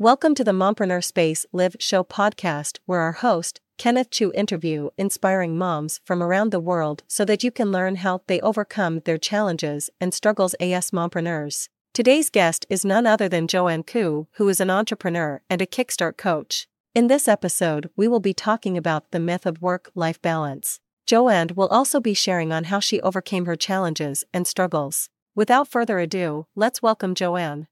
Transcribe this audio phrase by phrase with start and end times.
[0.00, 5.58] Welcome to the Mompreneur Space Live Show podcast, where our host, Kenneth Chu, interview inspiring
[5.58, 9.90] moms from around the world so that you can learn how they overcome their challenges
[10.00, 11.68] and struggles as mompreneurs.
[11.92, 16.16] Today's guest is none other than Joanne Khoo, who is an entrepreneur and a Kickstart
[16.16, 16.68] coach.
[16.94, 20.78] In this episode, we will be talking about the myth of work life balance.
[21.06, 25.10] Joanne will also be sharing on how she overcame her challenges and struggles.
[25.34, 27.66] Without further ado, let's welcome Joanne.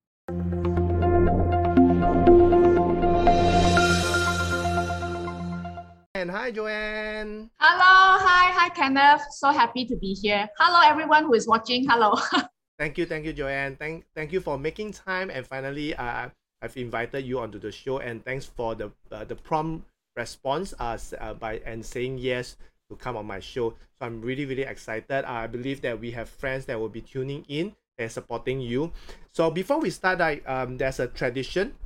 [6.27, 7.51] And hi, Joanne.
[7.61, 9.23] Hello, hi, hi, Kenneth.
[9.30, 10.51] So happy to be here.
[10.59, 11.87] Hello, everyone who is watching.
[11.89, 12.19] Hello.
[12.80, 13.77] Thank you, thank you, Joanne.
[13.77, 15.31] Thank, thank you for making time.
[15.31, 16.29] And finally, uh,
[16.61, 18.01] I've invited you onto the show.
[18.01, 19.87] And thanks for the uh, the prompt
[20.17, 22.56] response uh, uh, by and saying yes
[22.91, 23.70] to come on my show.
[23.95, 25.25] So I'm really, really excited.
[25.25, 28.91] I believe that we have friends that will be tuning in and supporting you.
[29.33, 31.77] So before we start, I um, there's a tradition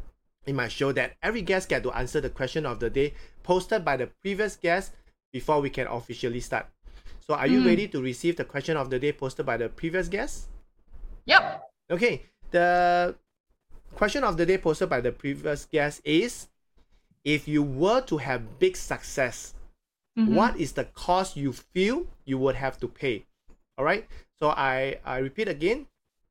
[0.47, 3.85] in my show that every guest get to answer the question of the day posted
[3.85, 4.93] by the previous guest
[5.33, 6.67] before we can officially start.
[7.21, 7.67] So are you mm.
[7.67, 10.49] ready to receive the question of the day posted by the previous guest?
[11.27, 11.63] Yep.
[11.91, 12.23] Okay.
[12.51, 13.15] The
[13.95, 16.49] question of the day posted by the previous guest is
[17.25, 19.55] if you were to have big success,
[20.19, 20.35] mm-hmm.
[20.35, 23.27] what is the cost you feel you would have to pay?
[23.79, 24.07] All right.
[24.39, 25.87] So I, I repeat again.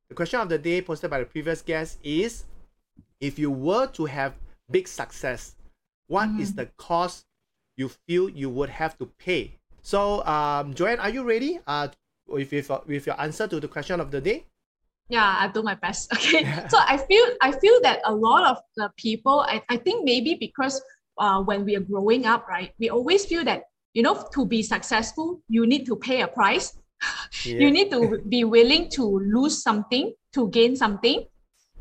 [0.09, 2.45] The question of the day posted by the previous guest is
[3.19, 4.33] if you were to have
[4.69, 5.55] big success,
[6.07, 6.41] what mm-hmm.
[6.41, 7.25] is the cost
[7.77, 9.55] you feel you would have to pay?
[9.81, 11.59] So, um, Joanne, are you ready?
[11.65, 11.87] Uh,
[12.27, 14.45] with, with, with your answer to the question of the day?
[15.09, 16.11] Yeah, I do my best.
[16.13, 16.45] Okay.
[16.69, 20.35] so I feel I feel that a lot of the people, I, I think maybe
[20.35, 20.79] because
[21.17, 24.61] uh, when we are growing up, right, we always feel that, you know, to be
[24.61, 26.77] successful, you need to pay a price.
[27.45, 27.59] Yeah.
[27.63, 31.23] you need to be willing to lose something to gain something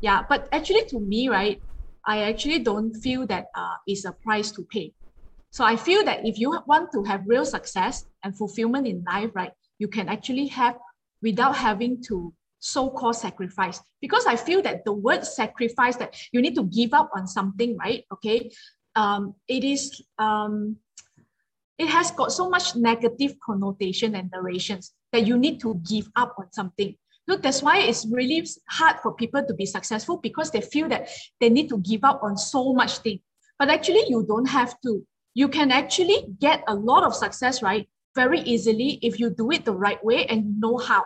[0.01, 1.61] yeah but actually to me right
[2.05, 4.93] i actually don't feel that uh, it's a price to pay.
[5.51, 9.31] So i feel that if you want to have real success and fulfillment in life
[9.33, 10.77] right you can actually have
[11.21, 13.79] without having to so-called sacrifice.
[14.01, 17.77] Because i feel that the word sacrifice that you need to give up on something
[17.77, 18.51] right okay
[18.95, 20.77] um, it is um,
[21.77, 26.35] it has got so much negative connotation and narrations that you need to give up
[26.37, 26.95] on something
[27.29, 31.09] Look, that's why it's really hard for people to be successful because they feel that
[31.39, 33.19] they need to give up on so much thing.
[33.59, 35.05] But actually, you don't have to.
[35.35, 37.87] You can actually get a lot of success, right?
[38.15, 41.05] Very easily if you do it the right way and know how.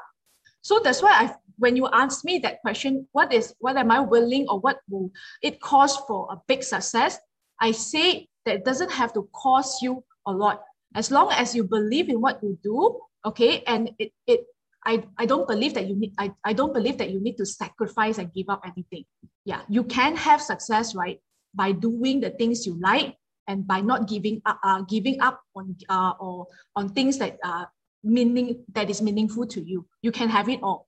[0.62, 4.00] So that's why I when you ask me that question, what is what am I
[4.00, 7.20] willing or what will it cost for a big success?
[7.60, 10.64] I say that it doesn't have to cost you a lot.
[10.96, 14.46] As long as you believe in what you do, okay, and it, it
[14.86, 17.46] I, I don't believe that you need I, I don't believe that you need to
[17.46, 19.06] sacrifice and give up anything.
[19.46, 21.20] Yeah, you can have success, right?
[21.54, 23.16] By doing the things you like
[23.48, 27.70] and by not giving up uh, giving up on uh, or on things that are
[28.04, 29.86] meaning that is meaningful to you.
[30.02, 30.88] You can have it all.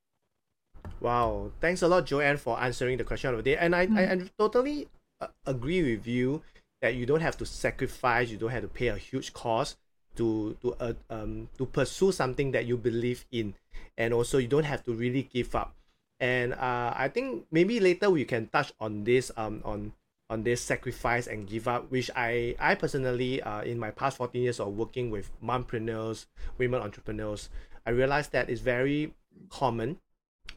[1.00, 3.58] Wow, thanks a lot, Joanne, for answering the question of the day.
[3.58, 3.98] And I, mm.
[3.98, 4.88] I, I totally
[5.20, 6.42] uh, agree with you
[6.82, 9.78] that you don't have to sacrifice, you don't have to pay a huge cost
[10.18, 13.54] to to uh, um to pursue something that you believe in.
[13.98, 15.76] And also you don't have to really give up.
[16.20, 19.92] And uh, i think maybe later we can touch on this um on
[20.30, 24.42] on this sacrifice and give up which i i personally uh, in my past 14
[24.42, 26.26] years of working with mompreneurs
[26.58, 27.50] women entrepreneurs
[27.86, 29.14] i realized that it's very
[29.50, 30.00] common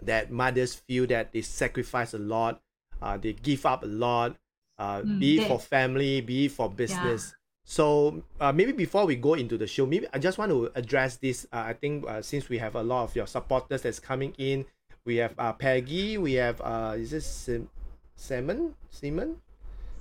[0.01, 2.61] that mothers feel that they sacrifice a lot
[3.03, 4.37] uh, they give up a lot
[4.79, 7.35] uh, mm, be it for family be it for business
[7.69, 11.17] so uh, maybe before we go into the show, maybe I just want to address
[11.17, 11.47] this.
[11.53, 14.65] Uh, I think uh, since we have a lot of your supporters that's coming in,
[15.05, 17.69] we have uh, Peggy, we have uh, is this Sim-
[18.17, 19.37] Simon, Simon,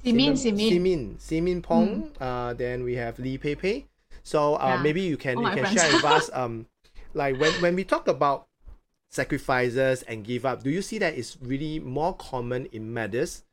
[0.01, 2.03] Simin, Simin, Simin, Simin Pong.
[2.03, 2.11] Mm.
[2.22, 3.85] Uh, then we have Lee Pei Pei.
[4.23, 4.81] So uh, yeah.
[4.81, 5.75] maybe you can you can friends.
[5.75, 6.67] share with us um,
[7.13, 8.47] like when when we talk about
[9.11, 13.44] sacrifices and give up, do you see that it's really more common in mothers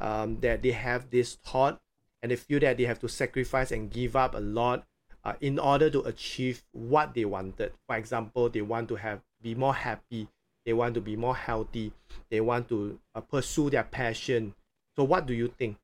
[0.00, 1.80] um, that they have this thought
[2.24, 4.86] and they feel that they have to sacrifice and give up a lot
[5.24, 7.70] uh, in order to achieve what they wanted.
[7.86, 10.26] For example, they want to have be more happy,
[10.64, 11.92] they want to be more healthy,
[12.30, 14.54] they want to uh, pursue their passion.
[14.96, 15.76] So, what do you think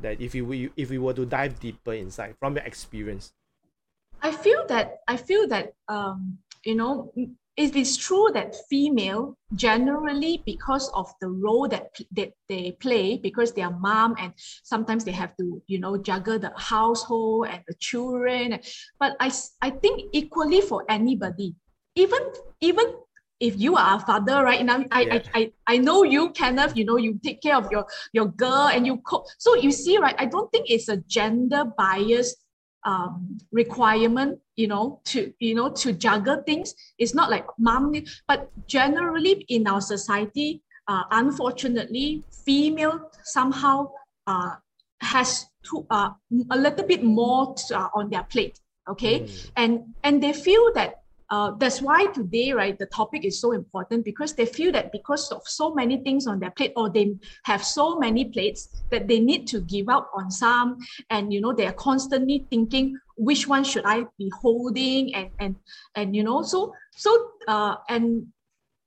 [0.00, 3.32] that if you if we were to dive deeper inside from your experience?
[4.22, 7.12] I feel that I feel that um, you know
[7.58, 13.52] it is true that female generally because of the role that, that they play because
[13.52, 14.32] they are mom and
[14.62, 18.60] sometimes they have to you know juggle the household and the children
[19.00, 21.54] but i i think equally for anybody.
[21.96, 22.20] Even
[22.60, 22.86] even
[23.40, 25.14] if you are a father right now I, Yeah.
[25.34, 28.70] I, I i know you kenneth you know you take care of your your girl
[28.72, 32.36] and you cook so you see right i don't think it's a gender bias
[32.84, 37.94] um, requirement you know to you know to juggle things it's not like mom
[38.26, 43.88] but generally in our society uh, unfortunately female somehow
[44.26, 44.52] uh,
[45.00, 46.10] has to uh,
[46.50, 48.58] a little bit more to, uh, on their plate
[48.90, 49.50] okay Mm.
[49.62, 49.72] and
[50.02, 50.90] and they feel that
[51.30, 55.30] uh, that's why today right the topic is so important because they feel that because
[55.30, 57.06] of so many things on their plate or they
[57.44, 60.78] have so many plates that they need to give up on some
[61.10, 65.56] and you know they are constantly thinking which one should i be holding and and
[65.96, 67.10] and you know so so
[67.48, 68.26] uh and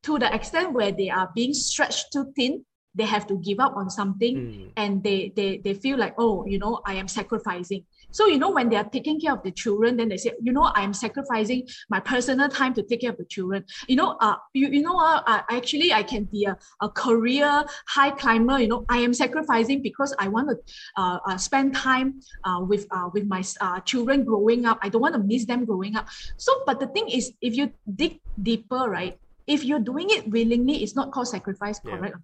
[0.03, 2.63] to the extent where they are being stretched too thin
[2.95, 4.71] they have to give up on something Mm.
[4.77, 8.51] and they they they feel like oh you know i am sacrificing so you know
[8.51, 10.93] when they are taking care of the children then they say you know i am
[10.93, 13.63] sacrificing my personal time to take care of the children.
[13.87, 17.63] You know uh you, you know uh, uh, actually i can be a, a career
[17.87, 20.55] high climber you know i am sacrificing because i want to
[20.97, 24.79] uh, uh, spend time uh, with uh, with my uh, children growing up.
[24.81, 26.07] I don't want to miss them growing up.
[26.37, 29.17] So but the thing is if you dig deeper right
[29.47, 31.97] if you're doing it willingly it's not called sacrifice Yeah.
[31.97, 32.15] correct?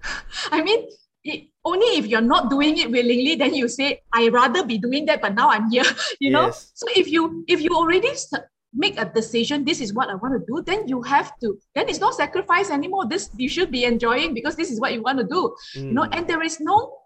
[0.52, 0.88] I mean,
[1.24, 5.04] it, only if you're not doing it willingly, then you say, I rather be doing
[5.06, 5.84] that, but now I'm here.
[6.20, 6.50] You know.
[6.50, 8.32] So if you if you already s-
[8.72, 11.58] make a decision, this is what I want to do, then you have to.
[11.74, 13.06] Then it's not sacrifice anymore.
[13.08, 15.54] This you should be enjoying because this is what you want to do.
[15.74, 16.16] You know, Mm.
[16.16, 16.96] and there is no.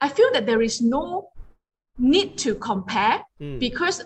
[0.00, 1.30] I feel that there is no
[1.98, 3.58] need to compare Mm.
[3.58, 4.04] because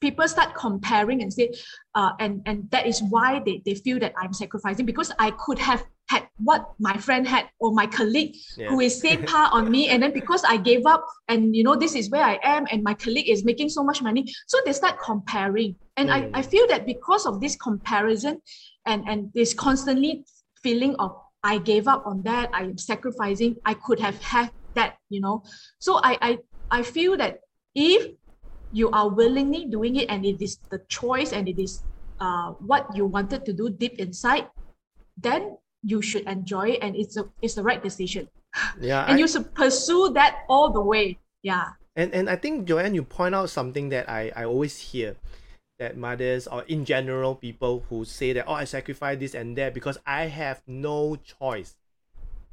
[0.00, 1.48] people start comparing and say
[1.94, 5.58] uh, and and that is why they, they feel that i'm sacrificing because i could
[5.60, 8.68] have had what my friend had or my colleague Yeah.
[8.70, 11.76] who is same par on me and then because i gave up and you know
[11.76, 14.72] this is where i am and my colleague is making so much money so they
[14.72, 16.16] start comparing and Mm.
[16.34, 18.42] I, I feel that because of this comparison
[18.86, 20.24] and and this constantly
[20.64, 24.96] feeling of i gave up on that i am sacrificing i could have had that
[25.14, 25.42] you know
[25.78, 26.30] so i i,
[26.70, 27.40] I feel that
[27.74, 28.10] if
[28.70, 31.82] you are willingly doing it and it is the choice and it is
[32.20, 34.46] uh, what you wanted to do deep inside
[35.16, 38.28] then you should enjoy it and it's a it's the right decision
[38.80, 39.04] Yeah.
[39.06, 42.94] and I- you should pursue that all the way yeah And and I think Joanne,
[42.94, 45.16] you point out something that I, I always hear
[45.78, 49.74] that mothers or in general people who say that oh I sacrifice this and that
[49.74, 51.76] because I have no choice.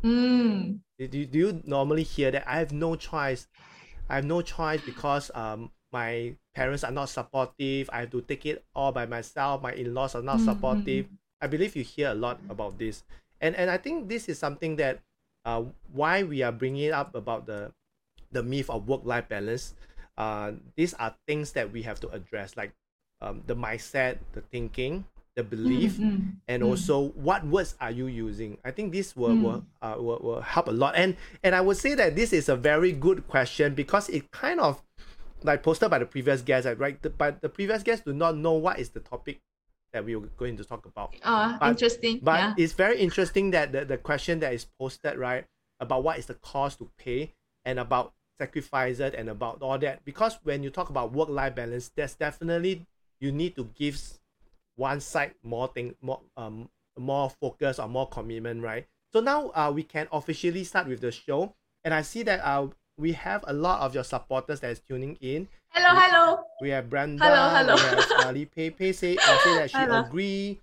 [0.03, 3.47] mm, Do, do, do you normally hear that I have no choice?
[4.09, 7.89] I have no choice because um my parents are not supportive.
[7.93, 9.61] I have to take it all by myself.
[9.61, 11.07] My in-laws are not Mm, supportive.
[11.41, 13.03] I believe you hear a lot about this,
[13.41, 14.99] and and I think this is something that
[15.45, 15.63] uh
[15.93, 17.71] why we are bringing it up about the
[18.31, 19.73] the myth of work-life balance.
[20.17, 22.73] Uh, these are things that we have to address, like
[23.21, 25.05] um, the mindset, the thinking,
[25.35, 26.67] the belief, mm, mm, and Mm.
[26.67, 29.41] also what words are you using i think this will, Mm.
[29.41, 32.49] will, uh, will will help a lot and and i would say that this is
[32.49, 34.81] a very good question because it kind of
[35.43, 38.53] like posted by the previous guest right the, but the previous guests do not know
[38.53, 39.39] what is the topic
[39.97, 41.09] that we were going to talk about.
[41.23, 42.53] Uh, But- interesting but yeah.
[42.57, 45.45] it's very interesting that the, the question that is posted right
[45.79, 47.33] about what is the cost to pay
[47.65, 50.05] and about sacrifices and about all that.
[50.05, 52.85] Because when you talk about work-life balance there's definitely
[53.19, 53.97] you need to give
[54.75, 56.69] one side more thing more um
[56.99, 58.85] more focus or more commitment right?
[59.13, 61.55] So now uh, we can officially start with the show.
[61.83, 62.67] And i see that uh,
[62.97, 66.89] we have a lot of your supporters that is tuning in hello hello we have
[66.89, 67.23] Brenda.
[67.23, 67.75] Hello, hello.
[67.75, 70.01] We have Li Pei Pei say, uh, say that she Hello.
[70.01, 70.59] agree.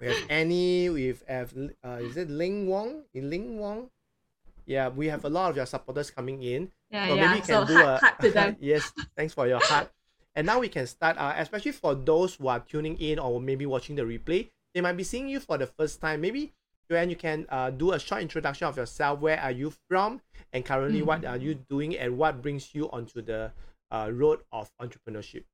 [0.00, 0.88] We have Annie.
[0.88, 1.52] We have
[1.84, 3.02] uh, is it Ling Wong?
[3.12, 3.90] In Ling Wong.
[4.64, 6.72] Yeah, we have a lot of your supporters coming in.
[6.90, 8.90] yeah So yeah maybe you so can do heart, a heart to them yes.
[9.14, 9.90] Thanks for your heart.
[10.34, 11.18] And now we can start.
[11.18, 14.96] Uh, especially for those who are tuning in or maybe watching the replay, they might
[14.96, 16.22] be seeing you for the first time.
[16.22, 16.54] Maybe
[16.88, 19.20] Joanne, you can uh, do a short introduction of yourself.
[19.20, 20.20] Where are you from?
[20.52, 21.30] And currently, what Mm.
[21.30, 21.96] are you doing?
[21.96, 23.52] And what brings you onto the
[23.90, 25.44] uh, road of entrepreneurship?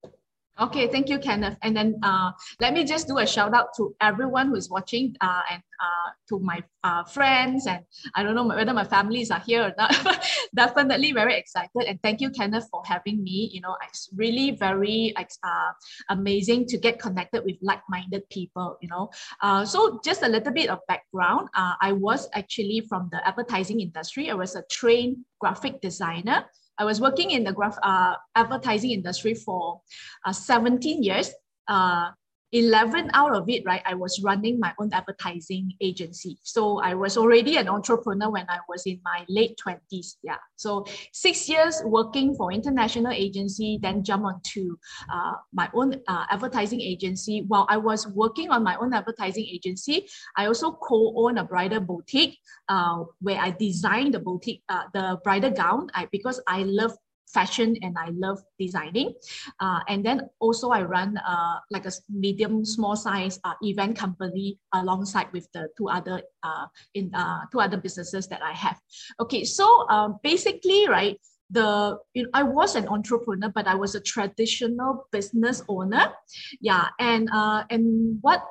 [0.61, 1.57] Okay, thank you, Kenneth.
[1.63, 5.17] And then uh, let me just do a shout out to everyone who is watching
[5.23, 7.67] uh, and uh, to my uh, friends.
[7.67, 11.71] And I don't know whether my families are here or not, but definitely very excited.
[11.89, 13.49] And thank you, Kenneth, for having me.
[13.51, 15.73] You know, it's really very uh,
[16.11, 18.77] amazing to get connected with like minded people.
[18.83, 21.49] You know, uh, so just a little bit of background.
[21.55, 26.45] I was actually from the advertising industry, I was a trained graphic designer.
[26.79, 29.81] I was working in the graph uh, advertising industry for
[30.25, 31.31] uh, 17 years.
[31.69, 32.11] Uh,
[32.53, 36.39] 11 out of it, right, I was running my own advertising agency.
[36.43, 40.17] So I was already an entrepreneur when I was in my late 20s.
[40.23, 40.37] Yeah.
[40.57, 44.77] So six years working for international agency, then jump onto
[45.13, 47.45] uh, my own uh, advertising agency.
[47.49, 50.07] While I was working on my own advertising agency,
[50.37, 55.51] I also co-own a bridal boutique uh, where I designed the boutique, uh, the bridal
[55.51, 56.93] gown I, because I love
[57.33, 59.15] fashion and I love designing.
[59.61, 64.59] Uh, and then also I run uh, like a medium small size uh, event company
[64.73, 68.79] alongside with the two other uh, in uh, two other businesses that I have.
[69.21, 71.19] Okay, so um, basically, right,
[71.51, 76.13] the you know, I was an entrepreneur, but I was a traditional business owner.
[76.61, 78.43] Yeah, and uh, and what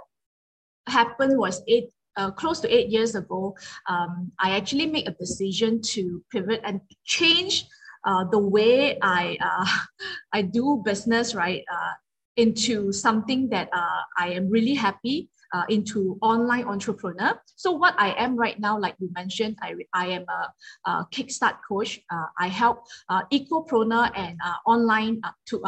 [0.87, 3.55] happened was it uh, close to eight years ago,
[3.87, 7.67] um, I actually made a decision to pivot and change
[8.03, 9.65] uh, the way I uh,
[10.33, 11.93] I do business right uh,
[12.37, 17.39] into something that uh, I am really happy uh, into online entrepreneur.
[17.55, 21.57] So what I am right now, like you mentioned, I, I am a, a Kickstart
[21.67, 21.99] coach.
[22.09, 25.61] Uh, I help uh, ecopreneur and online to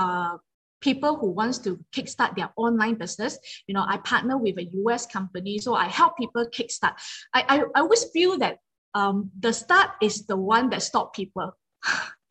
[0.83, 3.39] people who wants to kickstart their online business.
[3.67, 6.93] You know, I partner with a US company, so I help people kickstart.
[7.33, 8.59] I, I, I always feel that
[8.93, 11.55] um, the start is the one that stop people.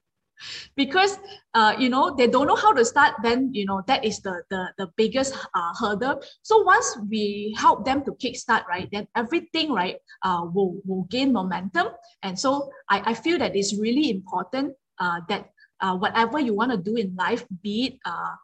[0.76, 1.18] because
[1.54, 4.42] uh, you know they don't know how to start then you know that is the
[4.50, 6.22] the, the biggest uh, hurdle.
[6.42, 11.04] So once we help them to kick start right then everything right uh, will, will
[11.04, 11.88] gain momentum.
[12.22, 16.70] And so I, I feel that it's really important uh, that uh, whatever you want
[16.70, 18.34] to do in life be it uh,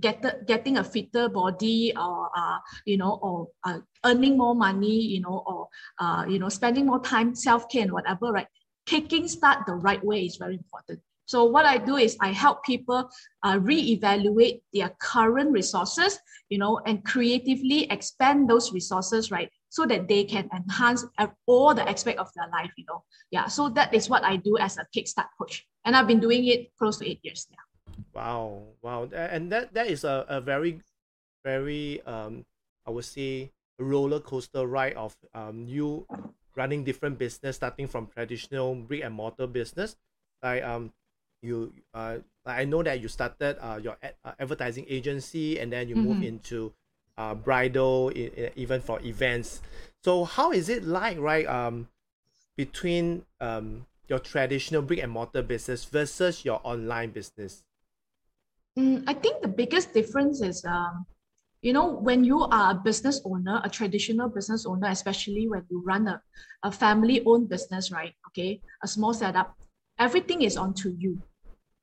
[0.00, 5.00] get the, getting a fitter body or uh, you know or uh, earning more money
[5.00, 5.68] you know or
[5.98, 8.46] uh, you know spending more time self-care and whatever right
[8.86, 12.64] kicking start the right way is very important so what I do is I help
[12.64, 13.08] people
[13.42, 16.18] uh, reevaluate their current resources,
[16.50, 19.50] you know, and creatively expand those resources, right?
[19.70, 21.04] So that they can enhance
[21.46, 23.02] all the aspect of their life, you know.
[23.30, 23.46] Yeah.
[23.46, 25.66] So that is what I do as a Kickstart coach.
[25.84, 27.94] And I've been doing it close to eight years now.
[28.14, 28.62] Wow.
[28.82, 29.08] Wow.
[29.12, 30.80] And that, that is a, a very,
[31.42, 32.44] very, um,
[32.86, 36.06] I would say, roller coaster ride of um, you
[36.54, 39.96] running different business, starting from traditional brick and mortar business.
[40.42, 40.92] Like um,
[41.44, 45.88] you uh I know that you started uh, your ad, uh, advertising agency and then
[45.88, 46.08] you mm-hmm.
[46.08, 46.74] move into
[47.16, 49.62] uh, bridal I- even for events.
[50.02, 51.88] So how is it like right um
[52.56, 57.64] between um your traditional brick and mortar business versus your online business?
[58.78, 61.06] Mm, I think the biggest difference is um
[61.62, 65.82] you know when you are a business owner a traditional business owner especially when you
[65.86, 66.20] run a,
[66.62, 69.56] a family owned business right okay a small setup
[69.98, 71.22] everything is onto you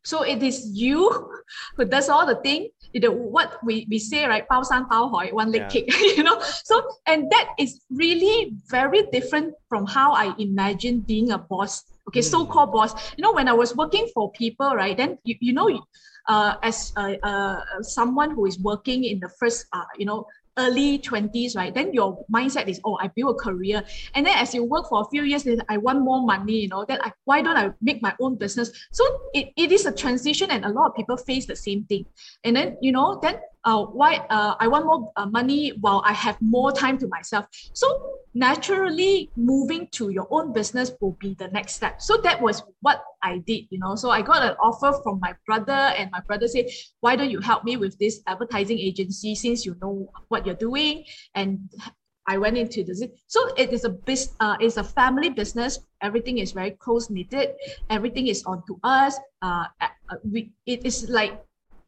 [0.04, 1.32] so it is you
[1.78, 2.70] who does all the thing.
[2.94, 4.48] The, what we, we say, right?
[4.48, 5.70] Pao san pao hoi, one leg yeah.
[5.70, 6.42] kick, you know?
[6.66, 11.86] So, and that is really very different from how I imagine being a boss.
[12.10, 12.24] Okay, mm.
[12.24, 12.94] so-called boss.
[13.16, 14.98] You know, when I was working for people, right?
[14.98, 15.86] Then, you, you know,
[16.28, 20.26] uh, as uh, uh, someone who is working in the first, uh, you know,
[20.58, 21.74] early 20s, right?
[21.74, 23.84] Then your mindset is, oh, I build a career.
[24.16, 26.68] And then as you work for a few years, then I want more money, you
[26.68, 28.72] know, then I, why don't I make my own business?
[28.92, 29.04] So
[29.34, 32.06] it, it is a transition and a lot of people face the same thing.
[32.44, 36.14] And then, you know, then uh, why uh, I want more uh, money while I
[36.14, 37.46] have more time to myself.
[37.74, 37.88] So
[38.34, 42.02] naturally, moving to your own business will be the next step.
[42.02, 43.96] So that was what I did, you know.
[43.96, 46.66] So I got an offer from my brother, and my brother said,
[47.02, 51.06] "Why don't you help me with this advertising agency since you know what you're doing?"
[51.36, 51.70] And
[52.28, 53.04] I went into this.
[53.28, 54.36] So it is a business.
[54.40, 55.80] Uh, it's a family business.
[56.02, 57.54] Everything is very close knitted.
[57.90, 59.20] Everything is onto us.
[59.42, 61.42] Uh, uh we it is like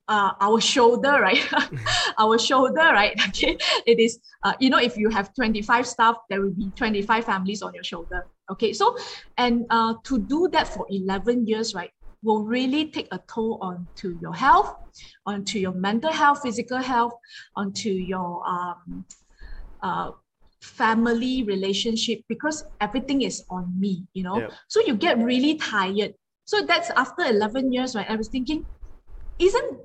[0.08, 1.42] uh, our shoulder, right?
[2.20, 3.14] our shoulder, right?
[3.30, 4.20] Okay, it is.
[4.44, 7.62] Uh, you know, if you have twenty five staff, there will be twenty five families
[7.62, 8.28] on your shoulder.
[8.52, 8.96] Okay, so
[9.38, 11.92] and uh, to do that for eleven years, right,
[12.22, 14.76] will really take a toll onto your health,
[15.26, 17.14] onto your mental health, physical health,
[17.56, 19.06] onto your um,
[19.82, 20.12] uh,
[20.62, 24.06] family relationship because everything is on me.
[24.14, 26.14] You know, so you get really tired.
[26.46, 28.10] So that's after eleven years, right?
[28.10, 28.66] I was thinking,
[29.40, 29.80] isn't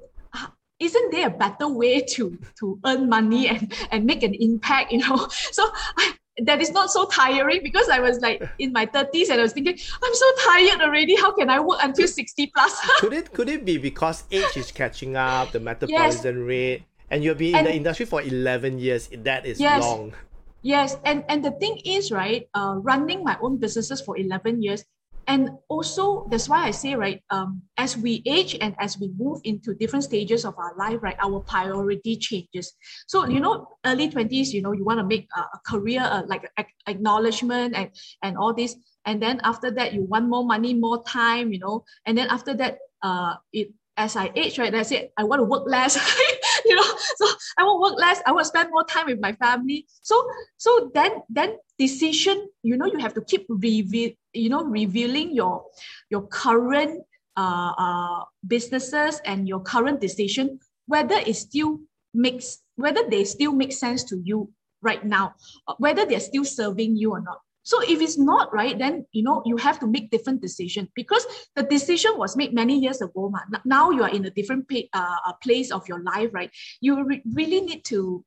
[0.81, 4.99] isn't there a better way to to earn money and and make an impact you
[4.99, 9.31] know so I, that is not so tiring because I was like in my 30s
[9.31, 11.17] and I was thinking, I'm so tired already.
[11.17, 12.79] How can I work until 60 plus?
[12.99, 16.47] could it could it be because age is catching up, the metabolism yes.
[16.47, 19.09] rate, and you've been and, in the industry for 11 years?
[19.13, 20.15] That is yes, long.
[20.63, 24.85] Yes, and and the thing is, right, uh, running my own businesses for 11 years,
[25.29, 29.41] and also that's why i say right um, as we age and as we move
[29.45, 32.73] into different stages of our life right our priority changes.
[33.07, 36.23] So you know early 20s you know you want to make a, a career uh,
[36.27, 36.51] like
[36.87, 37.91] acknowledgement and
[38.23, 38.75] and all this.
[39.05, 41.85] And then after that you want more money more time you know.
[42.07, 45.45] And then after that uh it as i age right i said i want to
[45.45, 45.95] work less
[46.65, 47.27] you know so
[47.59, 49.87] i want work less i to spend more time with my family.
[50.03, 50.15] So
[50.57, 55.65] so then then decision you know you have to keep reveal you know revealing your
[56.11, 57.03] your current
[57.37, 61.79] uh, uh, businesses and your current decision whether it still
[62.15, 64.51] makes whether they still make sense to you
[64.83, 65.35] right now
[65.79, 69.43] whether they're still serving you or not so if it's not right, then you know
[69.45, 73.29] you have to make different decision because the decision was made many years ago.
[73.29, 73.41] Ma.
[73.65, 76.51] Now you are in a different pay, uh, uh, place of your life, right?
[76.81, 78.25] You re- really need to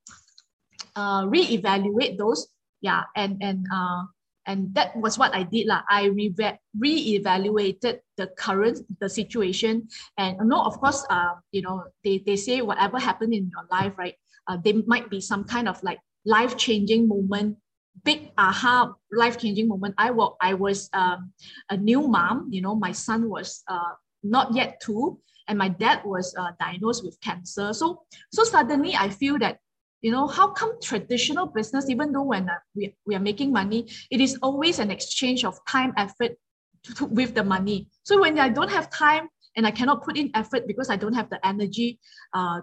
[0.95, 2.47] uh, reevaluate those.
[2.81, 4.05] Yeah, and and uh,
[4.45, 5.67] and that was what I did.
[5.67, 5.81] lah.
[5.89, 6.33] I re-
[6.77, 9.87] re-evaluated the current the situation.
[10.17, 13.97] And no, of course, uh, you know, they, they say whatever happened in your life,
[13.97, 14.15] right?
[14.47, 17.57] Uh, there might be some kind of like life-changing moment
[18.03, 19.95] big aha life changing moment.
[19.97, 21.31] I was I was um,
[21.69, 22.49] a new mom.
[22.51, 23.93] You know, my son was uh,
[24.23, 27.73] not yet two, and my dad was uh, diagnosed with cancer.
[27.73, 29.59] So so suddenly I feel that
[30.01, 33.87] you know how come traditional business, even though when uh, we we are making money,
[34.09, 36.37] it is always an exchange of time effort
[36.83, 37.87] to, to, with the money.
[38.03, 41.13] So when I don't have time and I cannot put in effort because I don't
[41.13, 41.99] have the energy
[42.33, 42.61] uh,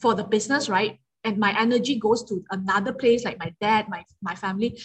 [0.00, 0.98] for the business, right?
[1.24, 4.78] And my energy goes to another place like my dad my my family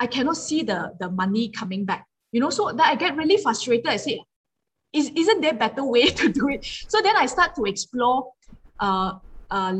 [0.00, 3.36] i cannot see the the money coming back you know so that i get really
[3.36, 4.20] frustrated i say
[4.92, 8.32] is, isn't there better way to do it so then i start to explore
[8.80, 9.12] uh,
[9.50, 9.74] uh,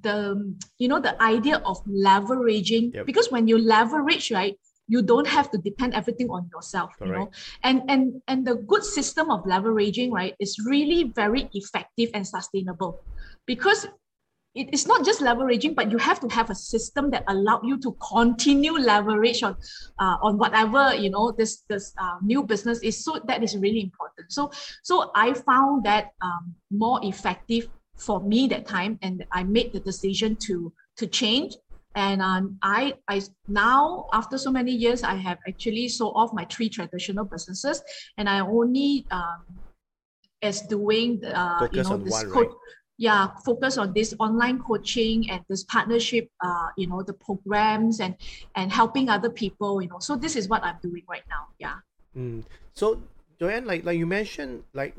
[0.00, 3.06] the you know the idea of leveraging yep.
[3.06, 7.08] because when you leverage right you don't have to depend everything on yourself Correct.
[7.08, 7.30] you know
[7.62, 13.00] and and and the good system of leveraging right is really very effective and sustainable
[13.46, 13.86] because
[14.54, 17.78] it is not just leveraging, but you have to have a system that allow you
[17.80, 19.56] to continue leverage on
[19.98, 23.04] uh, on whatever you know this this uh, new business is.
[23.04, 24.30] So that is really important.
[24.30, 29.72] So so I found that um, more effective for me that time, and I made
[29.72, 31.54] the decision to to change.
[31.96, 36.44] And um, I I now after so many years, I have actually sold off my
[36.44, 37.82] three traditional businesses,
[38.18, 39.42] and I only um,
[40.42, 42.46] as doing uh, you know this code.
[42.46, 42.56] Right?
[42.96, 48.14] Yeah focus on this online coaching and this partnership uh you know the programs and
[48.54, 49.98] and helping other people you know.
[49.98, 51.82] So this is what i'm doing right now yeah.
[52.16, 52.44] Mm.
[52.72, 53.00] so
[53.40, 54.94] joanne like like you mentioned like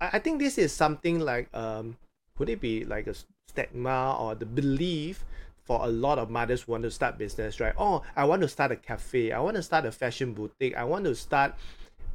[0.00, 1.96] I, I think this is something like um
[2.36, 3.14] could it be like a
[3.48, 5.24] stigma or the belief
[5.62, 7.72] for a lot of mothers want to start business right?
[7.78, 10.84] Oh i want to start a cafe i want to start a fashion boutique i
[10.84, 11.54] want to start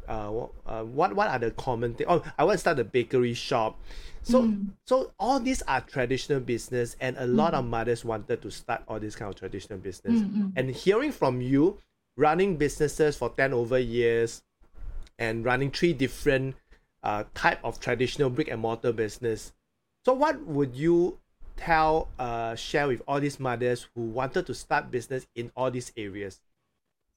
[0.10, 2.08] uh, uh, what what are the common things?
[2.10, 3.80] Oh, I want to start a bakery shop.
[4.24, 4.70] So mm.
[4.86, 7.60] so all these are traditional business, and a lot mm.
[7.60, 10.20] of mothers wanted to start all this kind of traditional business.
[10.20, 10.50] Mm-hmm.
[10.56, 11.78] And hearing from you,
[12.18, 14.42] running businesses for ten over years,
[15.20, 16.56] and running three different
[17.04, 19.54] uh, type of traditional brick and mortar business.
[20.06, 21.20] So what would you
[21.56, 25.92] tell uh share with all these mothers who wanted to start business in all these
[25.98, 26.42] areas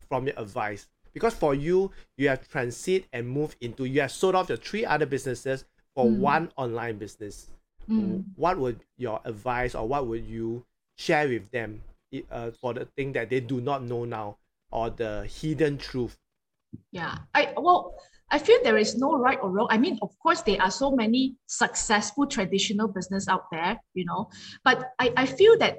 [0.09, 0.88] from your advice?
[1.12, 4.85] Because for you you have transit and move into you have sold off your three
[4.85, 6.18] other businesses for mm.
[6.18, 7.51] one online business
[7.88, 8.25] mm.
[8.37, 10.64] what would your advice or what would you
[10.96, 11.83] share with them
[12.31, 14.37] uh, for the thing that they do not know now
[14.70, 16.16] or the hidden truth
[16.90, 17.94] yeah i well
[18.31, 20.90] i feel there is no right or wrong i mean of course there are so
[20.90, 24.29] many successful traditional business out there you know
[24.64, 25.79] but i, I feel that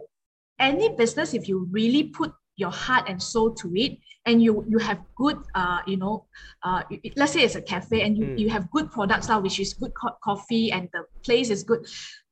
[0.60, 4.78] any business if you really put your heart and soul to it and you you
[4.78, 6.26] have good uh you know
[6.63, 6.82] uh
[7.16, 8.39] let's say it's a cafe and you, mm.
[8.39, 11.86] you have good products now which is good co- coffee and the place is good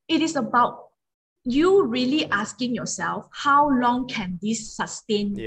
[0.07, 0.91] it is about
[1.43, 5.37] you really asking yourself how long can this sustain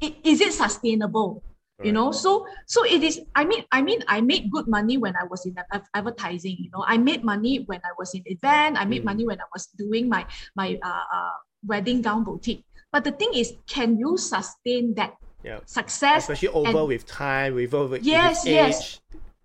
[0.00, 1.42] it, is it sustainable
[1.78, 1.86] right.
[1.86, 5.14] you know so so it is i mean i mean i made good money when
[5.16, 5.54] i was in
[5.94, 9.06] advertising you know i made money when i was in event i made mm.
[9.06, 12.64] money when i was doing my my uh, uh wedding gown boutique
[12.96, 15.60] but the thing is, can you sustain that yeah.
[15.66, 16.22] success?
[16.22, 19.00] Especially over and, with time, with over yes, with yes.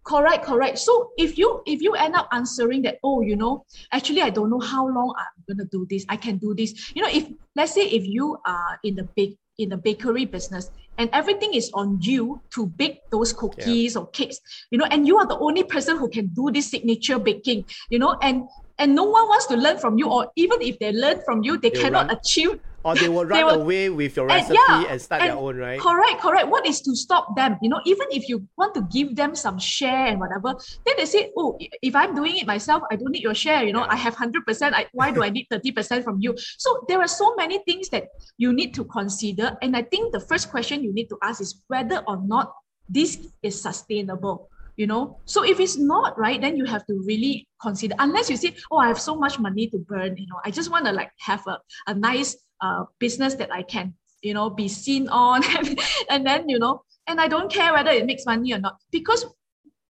[0.06, 0.80] Correct, correct.
[0.80, 4.50] So if you if you end up answering that, oh, you know, actually I don't
[4.50, 6.06] know how long I'm gonna do this.
[6.08, 6.96] I can do this.
[6.96, 10.72] You know, if let's say if you are in the big in the bakery business
[10.98, 14.02] and everything is on you to bake those cookies yeah.
[14.02, 14.40] or cakes,
[14.72, 18.00] you know, and you are the only person who can do this signature baking, you
[18.00, 18.48] know, and
[18.82, 21.54] and no one wants to learn from you, or even if they learn from you,
[21.58, 24.42] they They'll cannot run- achieve Or they will run They will- away with your and
[24.42, 25.80] recipe yeah, and start and their own, right?
[25.80, 26.48] Correct, correct.
[26.56, 27.52] What is to stop them?
[27.62, 30.50] You know, even if you want to give them some share and whatever,
[30.86, 31.50] then they say, oh,
[31.90, 33.62] if I'm doing it myself, I don't need your share.
[33.68, 33.96] You know, Yeah.
[33.96, 34.74] I have 100%.
[34.74, 36.34] I, why do I need 30% from you?
[36.58, 38.06] So there are so many things that
[38.44, 39.48] you need to consider.
[39.62, 42.46] And I think the first question you need to ask is whether or not
[42.90, 43.12] this
[43.44, 44.50] is sustainable.
[44.82, 47.94] You know, so if it's not right, then you have to really consider.
[48.06, 50.72] Unless you say, "Oh, I have so much money to burn," you know, I just
[50.74, 52.32] want to like have a, a nice
[52.66, 55.42] uh, business that I can you know be seen on
[56.10, 59.26] and then you know and i don't care whether it makes money or not because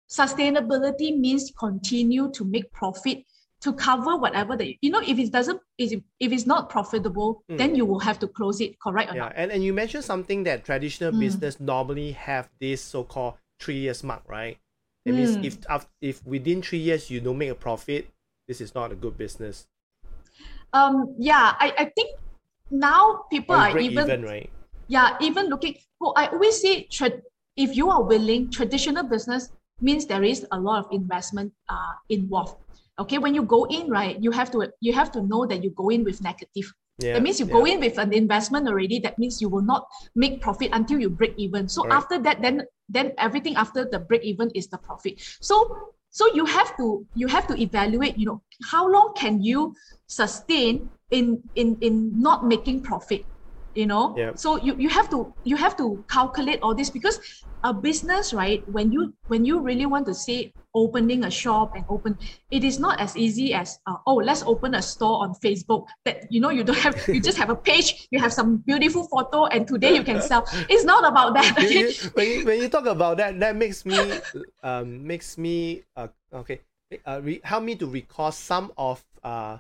[0.10, 3.24] sustainability means continue to make profit
[3.62, 7.58] to cover whatever that you know if it doesn't if, if it's not profitable Mm.
[7.58, 10.04] then you will have to close it correct or Yeah, not and, and you mentioned
[10.04, 11.20] something that traditional Mm.
[11.20, 14.58] business normally have this so-called three years mark, right?
[15.06, 15.46] That means Mm.
[15.46, 15.54] if
[16.02, 18.10] if within three years you don't make a profit,
[18.48, 19.68] this is not a good business.
[20.74, 22.18] um yeah i, I think
[22.72, 24.50] now people are even, even, right?
[24.88, 27.20] yeah even looking well i always say tra-
[27.58, 32.56] if you are willing traditional business means there is a lot of investment uh, involved
[33.00, 35.72] okay when you go in right you have to you have to know that you
[35.72, 37.14] go in with negative Yeah.
[37.18, 37.58] that means you yeah.
[37.58, 41.10] go in with an investment already that means you will not make profit until you
[41.10, 41.98] break even so Correct.
[42.00, 45.20] after that then then everything after the break even is the profit.
[45.42, 45.56] So
[46.12, 49.74] so you have to you have to evaluate you know how long can you
[50.08, 53.26] sustain in in in not making profit
[53.76, 54.16] you know?
[54.18, 54.32] Yeah.
[54.36, 57.20] so you, you have to you have to calculate all this because
[57.64, 61.84] a business right when you when you really want to say opening a shop and
[61.90, 62.18] open
[62.50, 66.24] it is not as easy as uh, oh let's open a store on facebook that
[66.32, 69.46] you know you don't have you just have a page you have some beautiful photo
[69.52, 70.48] and today you can sell.
[70.70, 73.86] It's not about that You- you- when, you, when you talk about that, that makes
[73.86, 74.00] me
[74.64, 76.62] um makes me uh okay
[77.06, 79.58] uh re- help me to recall some of uh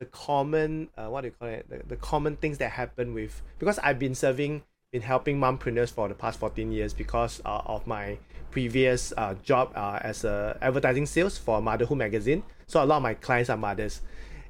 [0.00, 1.68] the common uh what do you call it?
[1.68, 6.08] The, the common things that happen with because I've been serving been helping mompreneurs for
[6.08, 8.16] the past 14 years because uh, of my
[8.52, 12.44] previous uh, job uh, as a advertising sales for motherhood magazine.
[12.68, 14.02] So a lot of my clients are mothers.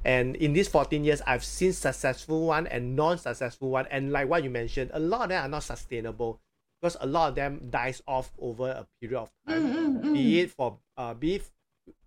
[0.05, 3.87] And in these 14 years i've seen successful one and non-successful one.
[3.91, 6.41] And like what you mentioned a lot of them are not sustainable
[6.81, 9.63] because a lot of them dies off over a period of time.
[9.63, 10.13] Mm, mm, mm.
[10.13, 11.51] be it for uh be it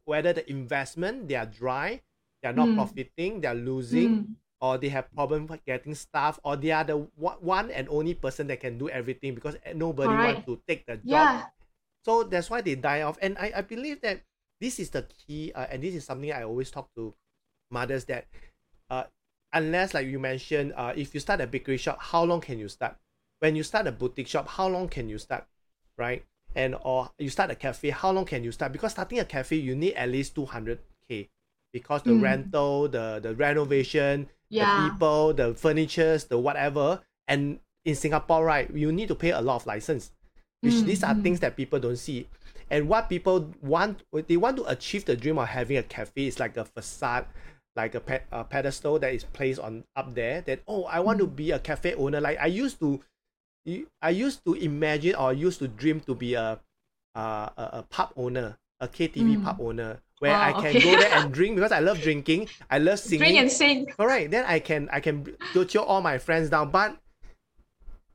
[0.06, 2.02] whether the investment they are dry
[2.42, 2.76] they are not Mm.
[2.76, 4.36] profiting they are losing Mm.
[4.62, 8.48] or they have problem getting staff or they are the one one and only person
[8.48, 10.24] that can do everything because nobody Correct.
[10.26, 11.30] wants to take the job.
[11.30, 11.44] Yeah.
[12.06, 13.18] So that's why they die off.
[13.22, 14.22] And i, I believe that
[14.62, 17.14] this is the key uh, and this is something i always talk to
[17.70, 18.26] mothers that
[18.90, 19.04] uh,
[19.54, 22.68] unless like you mentioned uh, if you start a bakery shop how long can you
[22.70, 22.96] start?
[23.40, 25.46] When you start a boutique shop how long can you start?
[25.98, 26.26] Right?
[26.56, 28.72] And or you start a cafe how long can you start?
[28.72, 31.30] Because starting a cafe you need at least 200k
[31.80, 32.22] because the Mm.
[32.22, 37.02] rental the the renovation yeah the people, the furnitures, the whatever.
[37.28, 40.12] And in Singapore, right, you need to pay a lot of license,
[40.62, 41.24] which Mm, these are mm.
[41.24, 42.28] things that people don't see.
[42.70, 46.28] And what people want, they want to achieve the dream of having a cafe.
[46.28, 47.26] It's like a facade,
[47.76, 50.42] like a, pe- a pedestal that is placed on up there.
[50.42, 52.20] That oh, I want to be a cafe owner.
[52.20, 53.02] Like I used to,
[54.02, 56.60] I used to imagine or used to dream to be a,
[57.16, 59.44] a, a, a pub owner, a KTV Mm.
[59.44, 60.82] pub owner, where Oh, I can okay.
[60.82, 62.50] go there and drink because I love drinking.
[62.70, 63.20] I love singing.
[63.20, 64.32] drink and sing Correct.
[64.32, 66.70] Then I can I can go chill all my friends down.
[66.72, 66.98] But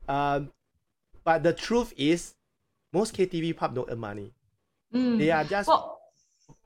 [0.07, 0.51] um
[1.23, 2.35] but the truth is
[2.91, 4.33] most KTV pub don't earn money.
[4.93, 5.17] Mm.
[5.17, 5.99] They are just well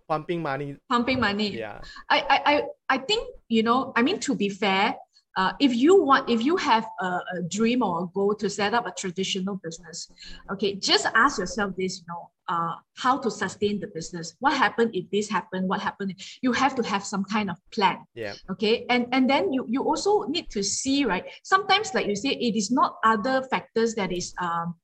[0.08, 0.78] pumping money.
[0.90, 1.82] pumping money Yeah.
[2.10, 4.96] I, I, I, I think, you know, I mean, to be fair,
[5.36, 8.74] uh, if you want, if you have a, a dream or a goal to set
[8.74, 10.10] up a traditional business,
[10.50, 14.36] okay, just ask yourself this, you know, uh, how to sustain the business.
[14.40, 15.68] What happened if this happened?
[15.68, 16.16] What happened?
[16.42, 17.98] You have to have some kind of plan.
[18.14, 18.34] Yeah.
[18.52, 18.86] Okay.
[18.90, 21.26] And, and then you, you also need to see, right?
[21.44, 24.76] Sometimes, like you say, it is not other factors that is, um,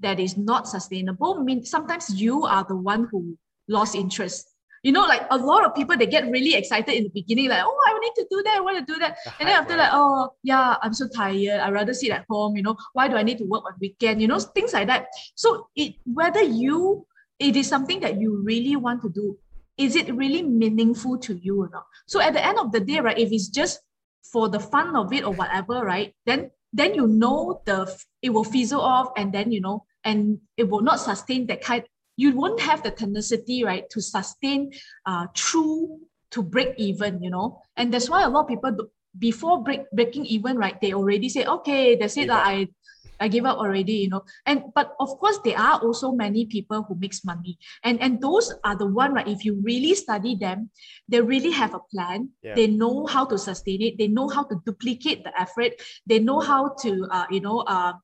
[0.00, 1.36] that is not sustainable.
[1.38, 3.36] I mean, sometimes you are the one who
[3.68, 4.51] lost interest
[4.82, 7.62] you know, like a lot of people, they get really excited in the beginning, like,
[7.64, 9.16] oh, I need to do that, I want to do that.
[9.38, 11.60] And then after that, oh, yeah, I'm so tired.
[11.60, 14.20] I'd rather sit at home, you know, why do I need to work on weekend?
[14.20, 15.06] You know, things like that.
[15.36, 17.06] So it whether you
[17.38, 19.38] it is something that you really want to do,
[19.76, 21.86] is it really meaningful to you or not?
[22.06, 23.80] So at the end of the day, right, if it's just
[24.32, 28.44] for the fun of it or whatever, right, then then you know the it will
[28.44, 31.84] fizzle off and then you know, and it will not sustain that kind
[32.16, 34.72] you won't have the tenacity, right, to sustain
[35.06, 36.00] uh through
[36.32, 37.60] to break even, you know.
[37.76, 41.28] And that's why a lot of people do, before break breaking even, right, they already
[41.28, 42.28] say, okay, that's it.
[42.28, 42.42] Lah.
[42.44, 42.68] I
[43.20, 44.24] I give up already, you know.
[44.46, 48.50] And but of course, there are also many people who makes money, and and those
[48.64, 49.28] are the one right.
[49.28, 50.74] If you really study them,
[51.06, 52.34] they really have a plan.
[52.42, 52.58] Yeah.
[52.58, 53.94] They know how to sustain it.
[53.94, 55.78] They know how to duplicate the effort.
[56.02, 57.94] They know how to, uh, you know, uh,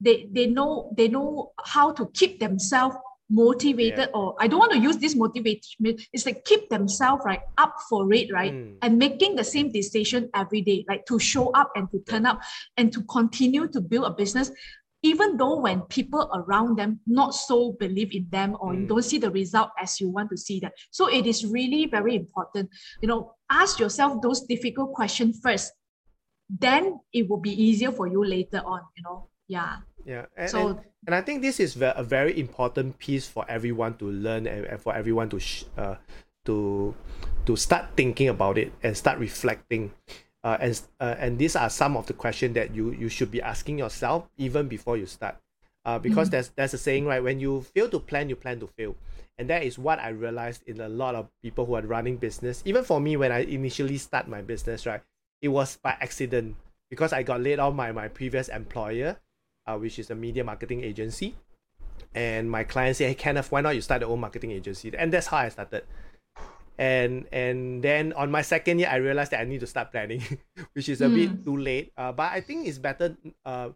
[0.00, 2.96] they they know they know how to keep themselves
[3.30, 5.62] motivated or i don't want to use this motivation
[6.12, 8.76] it's like keep themselves right up for it right Mm.
[8.82, 12.40] and making the same decision every day like to show up and to turn up
[12.76, 14.50] and to continue to build a business
[15.02, 18.88] even though when people around them not so believe in them or you Mm.
[18.88, 22.14] don't see the result as you want to see that so it is really very
[22.16, 22.68] important
[23.00, 25.72] you know ask yourself those difficult questions first
[26.48, 30.68] then it will be easier for you later on you know yeah Yeah, and, So-
[30.68, 34.80] and, and I think this is a very important piece for everyone to learn and,
[34.80, 35.96] for everyone to sh- uh,
[36.44, 36.94] to
[37.46, 39.92] to start thinking about it and start reflecting.
[40.42, 43.40] Uh, and uh, and these are some of the questions that you you should be
[43.40, 45.36] asking yourself even before you start.
[45.86, 46.32] Uh, because Mhm.
[46.32, 48.96] there's there's a saying right when you fail to plan you plan to fail
[49.36, 52.62] and that is what i realized in a lot of people who are running business
[52.64, 55.02] even for me when i initially start my business right
[55.42, 56.56] it was by accident
[56.88, 59.18] because i got laid off by my previous employer
[59.66, 61.34] uh, which is a media marketing agency.
[62.14, 64.92] And my client said hey kenneth why not you start your own marketing agency?
[64.96, 65.84] And that's how i started.
[66.76, 70.22] And and then on my second year i realized that i need to start planning
[70.74, 71.44] which is a bit Mm.
[71.44, 71.92] too late.
[71.96, 73.70] Uh, but i think it's better uh,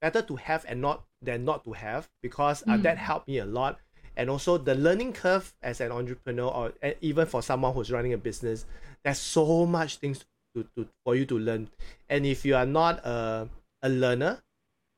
[0.00, 3.06] better to have and not than not to have because uh, that Mm.
[3.08, 3.78] helped me a lot.
[4.16, 6.72] And also the learning curve as an entrepreneur or
[7.02, 8.64] even for someone who's running a business
[9.04, 11.68] there's so much things to, to for you to learn.
[12.08, 13.48] And if you are not a,
[13.82, 14.40] a learner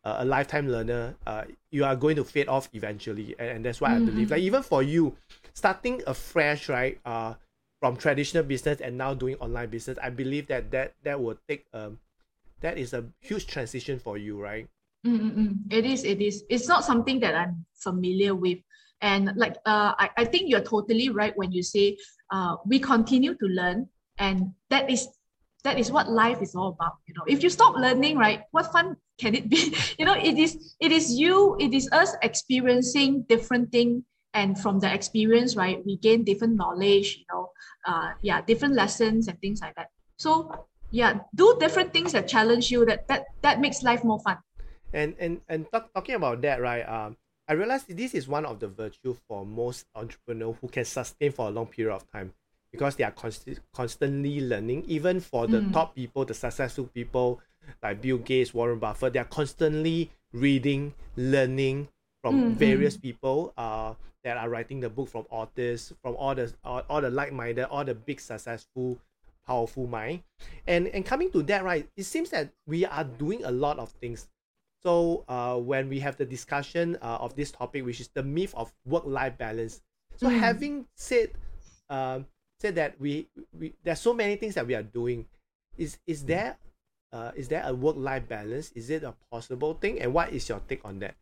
[0.05, 3.91] a lifetime learner uh, you are going to fade off eventually and, and that's what
[3.91, 5.15] i believe like even for you
[5.55, 7.35] starting afresh right uh
[7.81, 11.67] from traditional business and now doing online business i believe that that that will take
[11.75, 11.99] um
[12.61, 14.69] that is a huge transition for you right
[15.07, 15.57] Mm-mm-mm.
[15.71, 16.45] It is, it is.
[16.51, 18.59] It's not something that I'm familiar with.
[19.01, 21.97] And like uh I, I think you're totally right when you say
[22.33, 25.07] uh we continue to learn and that is
[25.63, 26.99] that is what life is all about.
[27.07, 29.75] You know, if you stop learning, right, what fun can it be?
[29.99, 34.05] you know, it is it is you, it is us experiencing different thing
[34.35, 37.51] and from the experience, right, we gain different knowledge, you know,
[37.87, 39.89] uh yeah, different lessons and things like that.
[40.19, 44.39] So yeah, do different things that challenge you that that that makes life more fun.
[44.93, 47.17] and and and talk, talking about that right um
[47.49, 51.49] i realized this is one of the virtue for most entrepreneurs who can sustain for
[51.49, 52.33] a long period of time
[52.73, 55.73] because they are const- constantly learning even for the Mm.
[55.73, 57.41] top people the successful people
[57.83, 61.89] like bill gates warren buffett they are constantly reading learning
[62.23, 66.53] from Mm, various people uh that are writing the book from authors from all the
[66.65, 68.99] all, all the like-minded all the big successful
[69.47, 70.23] powerful mind
[70.67, 73.91] and and coming to that right it seems that we are doing a lot of
[73.93, 74.29] things
[74.83, 78.55] so uh, when we have the discussion uh, of this topic, which is the myth
[78.55, 79.83] of work-life balance.
[80.17, 80.39] So Mm.
[80.41, 81.33] having said
[81.91, 82.27] um,
[82.61, 83.29] said that we,
[83.59, 85.27] we there's so many things that we are doing,
[85.77, 86.57] is is there
[87.13, 88.73] uh, is there a work-life balance?
[88.73, 90.01] Is it a possible thing?
[90.01, 91.15] And what is your take on that?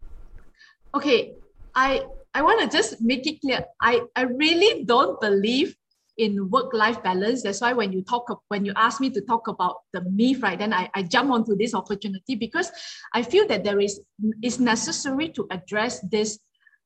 [0.96, 1.34] okay
[1.74, 2.02] i
[2.34, 5.76] i want to just make it clear i i really don't believe
[6.16, 9.48] in work life balance that's why when you talk when you ask me to talk
[9.48, 12.72] about the myth right then i, I jump onto this opportunity because
[13.12, 14.00] i feel that there is
[14.42, 16.38] is necessary to address this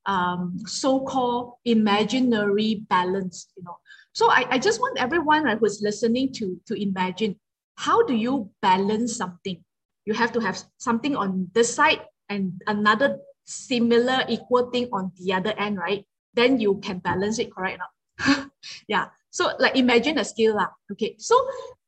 [0.07, 3.77] um, so-called imaginary balance you know
[4.13, 7.39] so I, I just want everyone right, who's listening to to imagine
[7.87, 9.59] how do you balance something
[10.05, 15.33] you have to have something on this side and another similar equal thing on the
[15.33, 16.05] other end, right?
[16.35, 17.79] Then you can balance it, correct?
[17.79, 18.47] Now?
[18.89, 19.07] yeah.
[19.31, 20.57] So like imagine a scale.
[20.57, 20.69] lah.
[20.93, 21.17] Okay.
[21.19, 21.35] So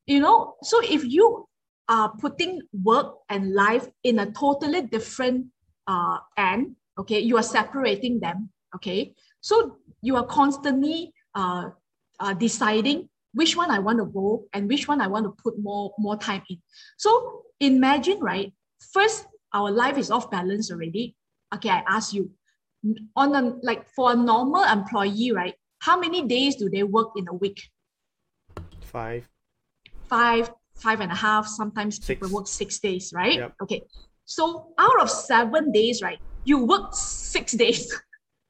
[0.06, 1.46] you know, so if you
[1.88, 5.46] are putting work and life in a totally different
[5.86, 8.50] uh end, okay, you are separating them.
[8.74, 9.14] Okay.
[9.40, 11.70] So you are constantly uh,
[12.20, 15.58] uh deciding which one I want to go and which one I want to put
[15.58, 16.58] more more time in.
[16.96, 18.52] So imagine, right?
[18.92, 21.16] First, our life is off balance already.
[21.54, 22.30] Okay, I ask you,
[23.16, 25.54] on a like for a normal employee, right?
[25.80, 27.60] How many days do they work in a week?
[28.82, 29.28] Five.
[30.08, 31.46] Five, five and a half.
[31.46, 33.34] Sometimes people work six days, right?
[33.34, 33.54] Yep.
[33.62, 33.82] Okay.
[34.24, 36.18] So out of seven days, right?
[36.44, 37.92] You work six days,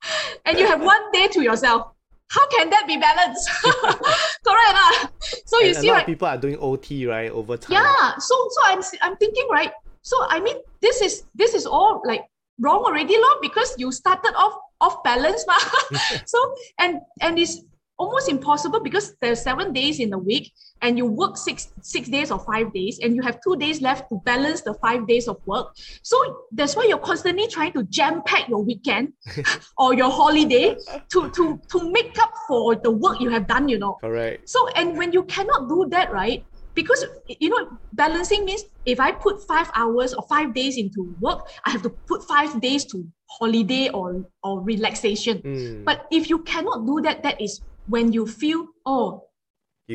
[0.45, 1.92] and you have one day to yourself.
[2.33, 3.49] How can that be balanced?
[3.63, 4.77] Correct.
[4.81, 5.11] ah?
[5.45, 6.01] So you and see, a lot right?
[6.03, 7.77] of people are doing OT right over time.
[7.77, 8.17] Yeah.
[8.17, 9.73] So so I'm I'm thinking right.
[10.01, 12.25] So I mean this is this is all like
[12.59, 15.59] wrong already, Lord, because you started off off balance, ma.
[16.27, 16.39] so
[16.81, 17.61] and and it's
[17.99, 22.31] almost impossible because there's seven days in a week and you work six six days
[22.31, 25.37] or five days and you have two days left to balance the five days of
[25.47, 25.69] work.
[26.03, 26.17] So
[26.53, 29.13] that's why you're constantly trying to jam pack your weekend
[29.79, 30.77] or your holiday
[31.13, 33.99] to to to make up for the work you have done you know.
[34.01, 34.49] Correct.
[34.49, 39.13] so and when you cannot do that right because you know balancing means if i
[39.13, 43.05] put five hours or five days into work i have to put five days to
[43.39, 45.41] holiday or or relaxation.
[45.43, 49.25] Mm, but if you cannot do that that is when you feel oh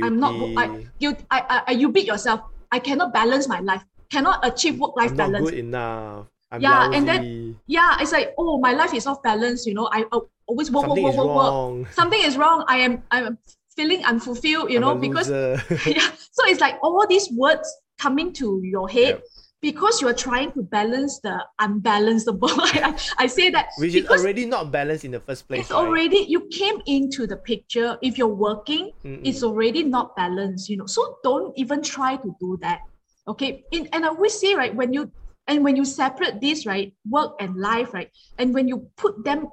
[0.04, 2.42] i'm not I, you I, I you beat yourself.
[2.72, 3.84] I cannot balance my life.
[4.12, 5.50] Cannot achieve work life not balance.
[5.50, 6.28] good enough.
[6.52, 9.88] I'm Yeah, and then- yeah it's like oh my life is off balance you know.
[9.92, 11.54] I, I always work something work work work.
[11.86, 12.64] work something is wrong.
[12.68, 13.38] I am i'm
[13.76, 15.30] feeling unfulfilled you I'm know because
[15.88, 16.10] yeah.
[16.32, 19.24] So it's like all these words coming to your head Yep.
[19.62, 22.50] Because you are trying to balance the unbalanceable.
[22.52, 25.62] I, I say that which is already not balanced in the first place.
[25.62, 25.78] it's right?
[25.78, 27.98] already you came into the picture.
[28.02, 29.22] If you're working, Mm-mm.
[29.24, 30.70] it's already not balanced.
[30.70, 32.82] You know, so don't even try to do that.
[33.28, 33.64] Okay.
[33.72, 35.12] In, and I always say right when you
[35.48, 39.48] and when you separate this right work and life right and when you put them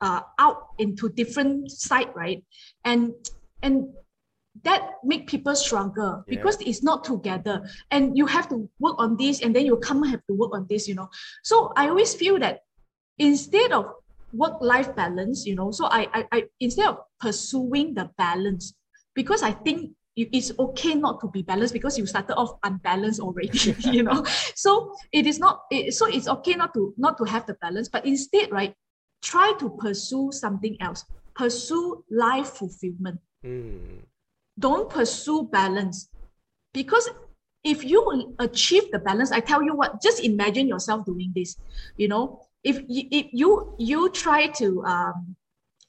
[0.00, 2.42] uh, out into different side right
[2.84, 3.12] and
[3.62, 3.92] and
[4.64, 6.36] that make people stronger Yeah.
[6.36, 7.68] because it's not together.
[7.90, 10.66] And you have to work on this and then you come have to work on
[10.68, 11.08] this you know.
[11.42, 12.60] So i always feel that
[13.18, 13.86] instead of
[14.32, 18.74] work life balance you know so I, I i instead of pursuing the balance
[19.12, 23.58] because i think it's okay not to be balanced because you started off unbalanced already
[23.90, 24.24] you know.
[24.54, 27.88] So it is not it, so it's okay not to not to have the balance
[27.88, 28.74] but instead right
[29.22, 31.04] try to pursue something else.
[31.34, 33.20] Pursue life fulfillment.
[33.44, 34.04] Mm.
[34.60, 36.08] Don't pursue balance.
[36.72, 37.08] Because
[37.64, 41.56] if you achieve the balance i tell you what just imagine yourself doing this.
[41.96, 45.36] You know if you, if you you try to um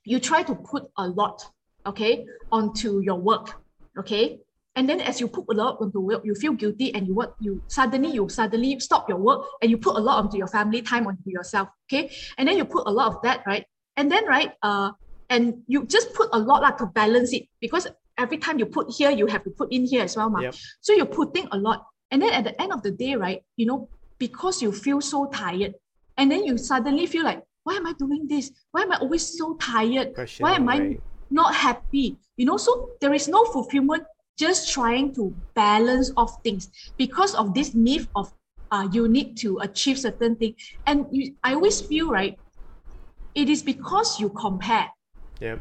[0.03, 1.43] you try to put a lot
[1.85, 3.61] okay onto your work
[3.97, 4.39] okay?
[4.75, 7.35] And then as you put a lot onto work you feel guilty and you what
[7.39, 10.81] you suddenly you suddenly stop your work and you put a lot onto your family
[10.81, 12.11] time onto yourself okay?
[12.37, 13.65] And then you put a lot of that right?
[13.95, 14.91] And then right uh
[15.29, 18.91] and you just put a lot like to balance it because every time you put
[18.91, 20.41] here you have to put in here as well ma.
[20.41, 20.55] Yep.
[20.81, 23.65] so you're putting a lot and then at the end of the day right you
[23.65, 25.73] know because you feel so tired
[26.17, 29.37] and then you suddenly feel like why am i doing this why am i always
[29.37, 30.97] so tired Question why am i
[31.29, 34.03] not happy you know so there is no fulfillment
[34.37, 38.31] just trying to balance off things because of this myth of
[38.71, 42.37] uh, you need to achieve certain thing and you, i always feel right
[43.35, 44.89] it is because you compare
[45.39, 45.59] Yep.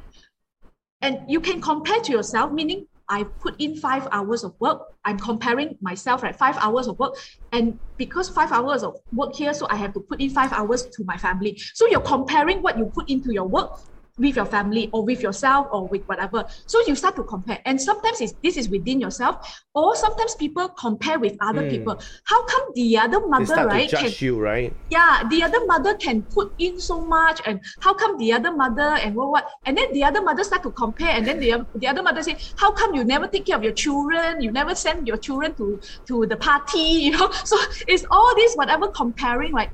[1.02, 4.82] And you can compare to yourself meaning i put in five hours of work.
[5.04, 7.14] I'm comparing myself right five hours of work.
[7.52, 10.86] And because five hours of work here so i have to put in five hours
[10.96, 11.60] to my family.
[11.74, 13.70] So you're comparing what you put into your work
[14.18, 17.80] with your family or with yourself or with whatever so you start to compare and
[17.80, 19.36] sometimes it's, this is within yourself
[19.74, 21.70] or sometimes people compare with other Mm.
[21.70, 24.74] people how come the other mother start right to can judge you, right?
[24.90, 28.98] yeah, the other mother can put in so much, and how come the other mother
[29.02, 29.48] and what what?
[29.64, 32.36] And then the other mother start to compare, and then the, the other mother say,
[32.56, 34.40] how come you never take care of your children?
[34.40, 37.30] You never send your children to to the party, you know?
[37.44, 39.70] So it's all this whatever comparing, right?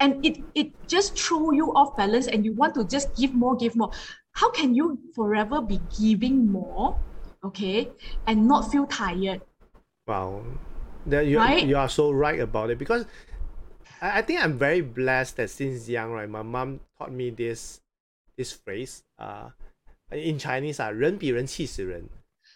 [0.00, 3.56] And it it just throw you off balance, and you want to just give more,
[3.56, 3.90] give more.
[4.32, 7.00] How can you forever be giving more,
[7.42, 7.88] okay,
[8.26, 9.40] and not feel tired?
[10.06, 10.42] Wow.
[11.06, 11.64] That you Right?
[11.64, 13.06] you are so right about it because
[14.02, 17.80] I, I think I'm very blessed that since young, right, my mom taught me this
[18.36, 19.02] this phrase.
[19.18, 19.50] Uh
[20.12, 22.08] in Chinese, uh, 人比人气死人.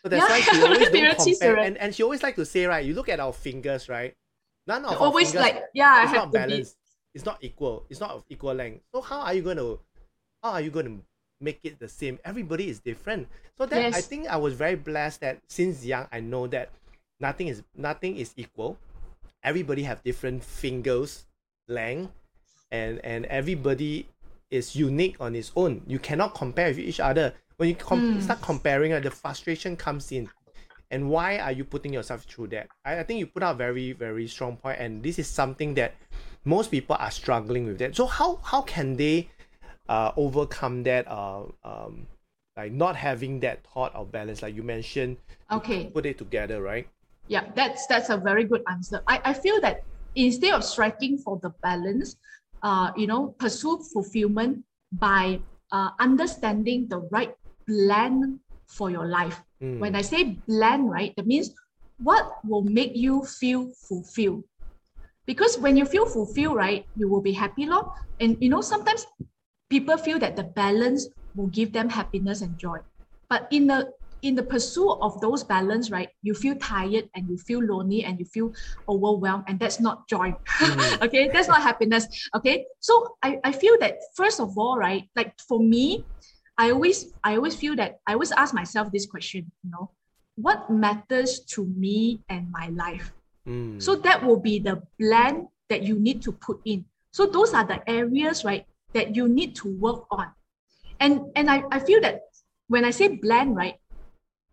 [0.03, 1.55] So that's Yeah, why she always 人比 don't 人气死 compare.
[1.57, 1.67] 人。
[1.75, 4.15] And, and she always like to say, right, you look at our fingers, right?
[4.67, 6.45] None of our Always fingers like, yeah, I it's have not to be.
[6.49, 6.77] balanced.
[7.16, 7.86] It's not equal.
[7.90, 8.84] It's not of equal length.
[8.94, 9.80] So how are you going to
[10.44, 11.02] how are you going to
[11.42, 12.20] make it the same?
[12.24, 13.28] Everybody is different.
[13.58, 16.70] So that I think I was very blessed that since young I know that
[17.20, 18.78] nothing is nothing is equal.
[19.42, 21.26] Everybody have different fingers
[21.68, 22.12] length
[22.72, 24.08] and and everybody
[24.52, 25.82] is unique on its own.
[25.88, 27.34] You cannot compare with each other.
[27.58, 28.22] When you com- Mm.
[28.22, 30.30] start comparing, uh, the frustration comes in.
[30.92, 32.68] And why are you putting yourself through that?
[32.86, 35.74] I, I think you put out a very, very strong point, and this is something
[35.76, 35.96] that
[36.46, 37.96] most people are struggling with that.
[37.96, 39.30] So how how can they
[39.90, 42.08] uh, overcome that uh, um,
[42.58, 45.18] like not having that thought of balance, like you mentioned,
[45.52, 45.92] Okay.
[45.94, 46.88] put it together, right?
[47.28, 49.02] Yeah, that's that's a very good answer.
[49.08, 49.84] I, I feel that
[50.16, 52.18] instead of striking for the balance,
[52.64, 57.34] uh, you know, pursue fulfillment by uh, understanding the right
[57.68, 59.42] plan for your life.
[59.62, 59.80] Mm.
[59.80, 61.54] When I say blend, right, that means
[61.98, 64.44] what will make you feel fulfilled.
[65.26, 67.86] Because when you feel fulfilled, right, you will be happy, Lord.
[68.20, 69.08] And you know, sometimes
[69.70, 72.80] people feel that the balance will give them happiness and joy.
[73.30, 77.38] but in the in the pursuit of those balance, right, you feel tired and you
[77.38, 78.52] feel lonely and you feel
[78.90, 80.34] overwhelmed, and that's not joy.
[80.60, 81.02] Mm.
[81.06, 82.08] okay, that's not happiness.
[82.34, 86.06] Okay, so I, I feel that first of all, right, like for me,
[86.58, 89.92] I always I always feel that I always ask myself this question, you know,
[90.36, 93.12] what matters to me and my life?
[93.48, 93.82] Mm.
[93.82, 96.86] So that will be the blend that you need to put in.
[97.12, 100.32] So those are the areas, right, that you need to work on.
[101.00, 102.22] And and I, I feel that
[102.68, 103.76] when I say blend, right,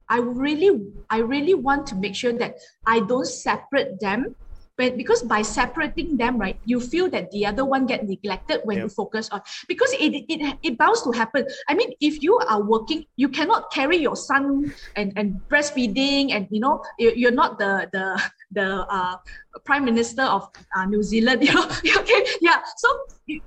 [0.08, 4.34] I really I really want to make sure that I don't separate them
[4.78, 8.76] but because by separating them right you feel that the other one get neglected when
[8.76, 8.84] yep.
[8.84, 12.62] you focus on because it, it it bounds to happen i mean if you are
[12.62, 17.88] working you cannot carry your son and and breastfeeding and you know you're not the
[17.92, 19.16] the the uh,
[19.64, 21.42] prime minister of uh, New Zealand.
[21.52, 21.64] You know,
[21.98, 22.62] okay, yeah.
[22.76, 22.88] So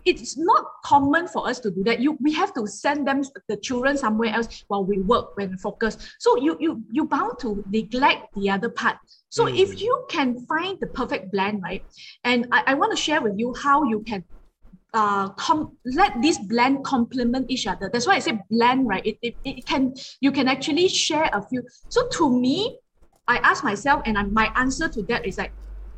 [0.05, 1.99] it's not common for us to do that.
[1.99, 5.97] You we have to send them the children somewhere else while we work when focus.
[6.19, 8.97] So you you you bound to neglect the other part.
[9.35, 9.59] So mm.
[9.59, 11.83] if you can find the perfect blend, right?
[12.23, 14.23] And I, I want to share with you how you can
[14.93, 17.89] uh, com- let this blend complement each other.
[17.91, 19.05] That's why I say blend, right?
[19.05, 21.63] It, it, it can you can actually share a few.
[21.89, 22.79] So to me,
[23.27, 25.51] I ask myself, and I, my answer to that is like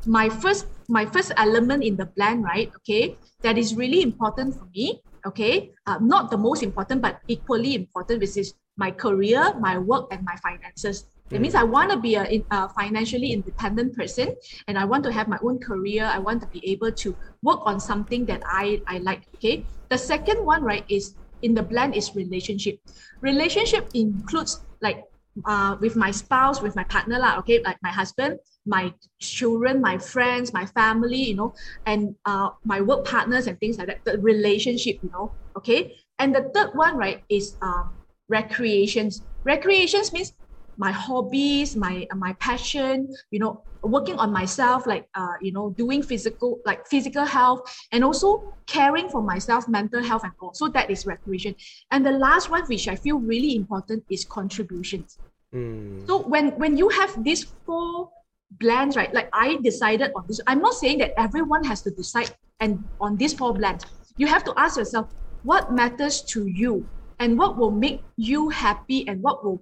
[0.07, 2.71] my first my first element in the blend, right?
[2.77, 4.99] Okay, that is really important for me.
[5.27, 10.07] Okay, uh, not the most important, but equally important, which is my career, my work,
[10.09, 11.05] and my finances.
[11.29, 11.55] That means.
[11.55, 14.35] I want to be a, a, financially independent person
[14.67, 16.05] and I want to have my own career.
[16.05, 19.23] I want to be able to work on something that I, I like.
[19.35, 19.65] Okay.
[19.89, 22.79] The second one, right, is in the blend is relationship.
[23.21, 25.03] Relationship includes like
[25.45, 29.97] uh, with my spouse, with my partner, lah, okay, like my husband, my children, my
[29.97, 31.53] friends, my family, you know,
[31.85, 35.95] and uh, my work partners and things like that, the relationship, you know, okay.
[36.19, 37.93] And the third one, right, is um,
[38.27, 39.21] recreations.
[39.43, 40.33] Recreations means
[40.77, 46.01] my hobbies, my my passion, you know, working on myself, like uh, you know, doing
[46.01, 47.61] physical like physical health,
[47.91, 50.53] and also caring for myself, mental health, and all.
[50.53, 51.55] So that is recreation.
[51.91, 55.19] And the last one, which I feel really important, is contributions.
[55.53, 56.07] Mm.
[56.07, 58.09] So when when you have these four
[58.51, 59.13] blends, right?
[59.13, 60.39] Like I decided on this.
[60.47, 63.85] I'm not saying that everyone has to decide and on these four blends.
[64.17, 65.13] You have to ask yourself
[65.43, 69.61] what matters to you and what will make you happy and what will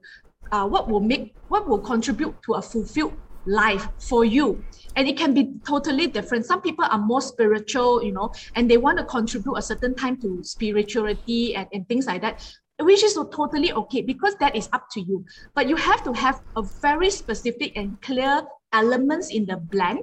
[0.52, 3.14] uh, what will make what will contribute to a fulfilled
[3.46, 4.66] life for you.
[4.96, 6.46] And it can be totally different.
[6.46, 10.20] Some people are more spiritual you know and they want to contribute a certain time
[10.22, 12.44] to spirituality and, and things like that
[12.82, 15.26] which is totally okay because that is up to you.
[15.54, 18.44] But you have to have a very specific and clear
[18.74, 20.00] elements in the blend.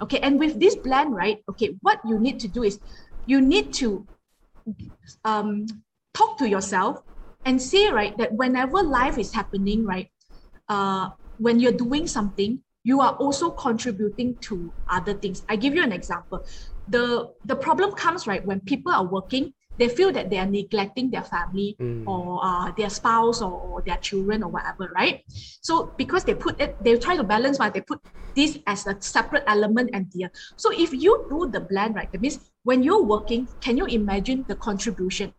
[0.00, 2.80] Okay and with this blend right okay what you need to do is
[3.26, 4.08] you need to
[5.24, 5.66] um,
[6.14, 7.00] talk to yourself
[7.44, 10.10] and say right that whenever life is happening right
[10.68, 15.42] uh, when you're doing something you are also contributing to other things.
[15.48, 16.44] I give you an example.
[16.88, 21.08] The the problem comes right when people are working they feel that they are neglecting
[21.08, 22.02] their family mm.
[22.04, 25.22] or uh, their spouse or, or, their children or whatever right?
[25.60, 28.00] So because they put it they try to balance but they put
[28.34, 32.20] this as a separate element and there so if you do the blend right that
[32.20, 35.32] means when you're working can you imagine the contribution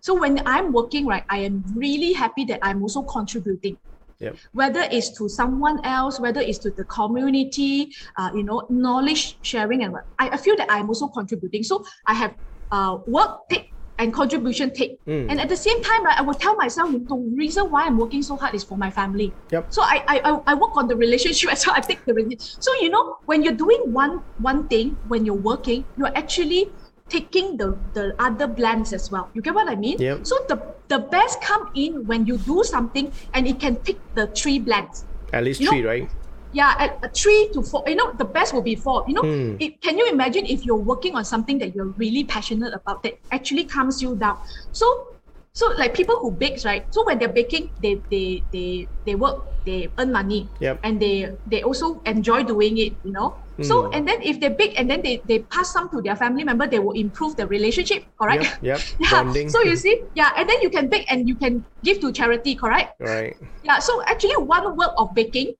[0.00, 3.76] so when I'm working, right, I am really happy that I'm also contributing.
[4.20, 4.36] Yep.
[4.52, 9.84] Whether it's to someone else, whether it's to the community, uh, you know, knowledge sharing,
[9.84, 11.62] and I, I feel that I'm also contributing.
[11.62, 12.34] So I have
[12.72, 15.26] uh, work take and contribution take, mm.
[15.30, 18.22] and at the same time, right, I will tell myself the reason why I'm working
[18.22, 19.32] so hard is for my family.
[19.52, 19.66] Yep.
[19.72, 21.76] So I I, I work on the relationship as well.
[21.76, 22.56] I take the relationship.
[22.58, 26.74] so you know when you're doing one one thing when you're working, you're actually
[27.08, 29.28] taking the the other blends as well.
[29.34, 29.98] You get what I mean?
[29.98, 30.26] Yep.
[30.26, 34.28] So the the best come in when you do something and it can pick the
[34.28, 35.04] three blends.
[35.32, 36.10] At least you three, know, right?
[36.52, 37.84] Yeah, at, at three to four.
[37.86, 39.04] You know, the best will be four.
[39.06, 39.56] You know, hmm.
[39.60, 43.18] it, can you imagine if you're working on something that you're really passionate about that
[43.32, 44.38] actually calms you down?
[44.72, 45.18] So
[45.58, 46.86] so like people who bakes, right?
[46.94, 50.78] So when they're baking, they they they they work, they earn money, yep.
[50.86, 53.34] and they they also enjoy doing it, you know.
[53.62, 53.94] So hmm.
[53.94, 56.66] and then if they bake and then they they pass some to their family member,
[56.66, 58.44] they will improve the relationship, correct?
[58.44, 58.62] Yep.
[58.62, 58.80] yep.
[59.00, 59.10] yeah.
[59.10, 59.48] Bonding.
[59.50, 62.54] So you see, yeah, and then you can bake and you can give to charity,
[62.54, 63.00] correct?
[63.00, 63.36] Right.
[63.64, 63.80] Yeah.
[63.80, 65.54] So actually, one work of baking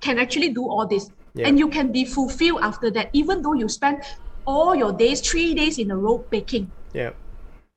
[0.00, 1.48] can actually do all this, yep.
[1.48, 4.00] and you can be fulfilled after that, even though you spend
[4.46, 6.70] all your days, three days in a row baking.
[6.94, 7.12] Yeah.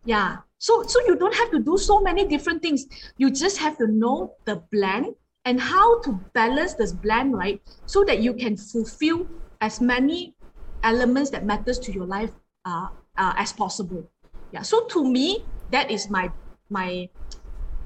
[0.05, 0.37] Yeah.
[0.57, 2.87] So, so you don't have to do so many different things.
[3.17, 7.61] You just have to know the blend and how to balance this blend, right?
[7.85, 9.27] So that you can fulfill
[9.65, 10.37] as many
[10.85, 12.29] elements that matters to your life
[12.69, 12.87] uh,
[13.17, 14.05] uh, as possible.
[14.53, 14.61] Yeah.
[14.61, 16.29] So to me, that is my
[16.69, 17.09] my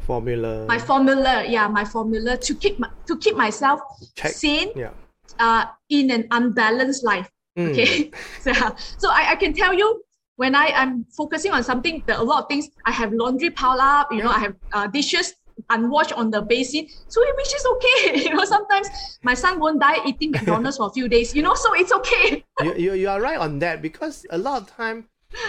[0.04, 0.68] formula.
[0.68, 3.80] My formula, yeah, my formula to keep my, to keep myself
[4.20, 4.36] Check.
[4.36, 4.92] sane Yeah.
[5.40, 7.32] uh, in an unbalanced life.
[7.58, 7.72] Mm.
[7.72, 8.12] Okay,
[8.46, 8.52] so,
[9.00, 10.04] so I, I can tell you
[10.36, 12.68] when I am focusing on something, there are a lot of things.
[12.86, 15.36] I have laundry piled up, you know, I have uh, dishes
[15.70, 18.24] unwashed on the basin, so which is okay.
[18.30, 18.88] You know, sometimes
[19.24, 21.36] my son won't die eating McDonald's for a few days.
[21.36, 22.44] You know, so it's okay.
[22.62, 25.08] you, you, you are right on that because a lot of time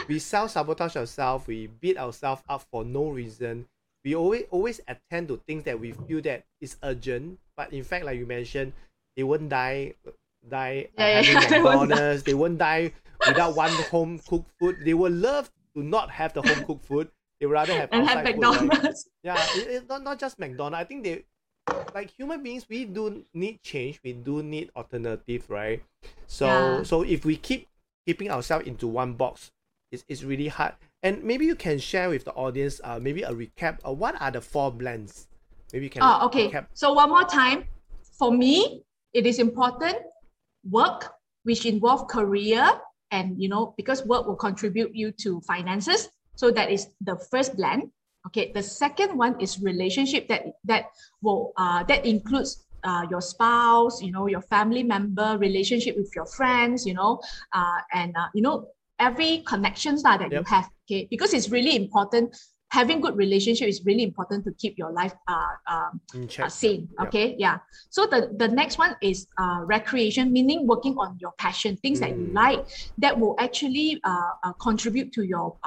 [0.08, 3.66] we self sabotage ourselves, we beat ourselves up for no reason.
[4.04, 8.04] We always always attend to things that we feel that is urgent, but in fact,
[8.04, 8.72] like you mentioned,
[9.16, 9.94] they won't die
[10.48, 11.96] die uh, Yeah, yeah, having yeah, they won't die.
[11.96, 12.22] McDonald's.
[12.22, 12.92] They won't die
[13.26, 14.76] without one home cooked food.
[14.84, 17.11] They will love to not have the home cooked food.
[17.41, 18.72] They rather have and have outside food, right?
[18.72, 19.09] McDonald's.
[19.22, 20.80] Yeah, it, it's not, not just McDonald's.
[20.82, 21.24] I think they
[21.95, 24.01] like human beings we do need change.
[24.05, 25.82] We do need alternative, right?
[26.26, 26.84] So Yeah.
[26.84, 27.68] so if we keep
[28.07, 29.53] keeping ourselves into one box,
[29.93, 30.74] it's, it's really hard.
[31.03, 34.30] And maybe you can share with the audience uh maybe a recap of what are
[34.30, 35.28] the four blends.
[35.72, 36.49] Maybe you can Oh, okay.
[36.53, 36.68] recap.
[36.74, 37.64] So one more time,
[38.18, 39.97] for me, it is important
[40.64, 41.12] work,
[41.45, 42.80] which involve career,
[43.11, 46.09] and you know because work will contribute you to finances.
[46.41, 47.93] So that is the first blend.
[48.28, 48.51] Okay.
[48.57, 50.84] The second one is relationship that that
[51.20, 56.24] will uh, that includes uh, your spouse, you know, your family member, relationship with your
[56.24, 57.20] friends, you know,
[57.53, 60.66] uh, and uh, you know every connections that, that you have.
[60.88, 62.32] Okay, because it's really important.
[62.70, 66.01] Having good relationship is really important to keep your life uh, um,
[66.38, 66.88] uh, sane.
[67.01, 67.09] Yep.
[67.09, 67.59] Okay, yeah.
[67.91, 72.16] So the the next one is uh, recreation, meaning working on your passion, things that
[72.16, 72.43] you Mm.
[72.43, 72.61] like
[73.03, 75.59] that will actually uh, uh, contribute to your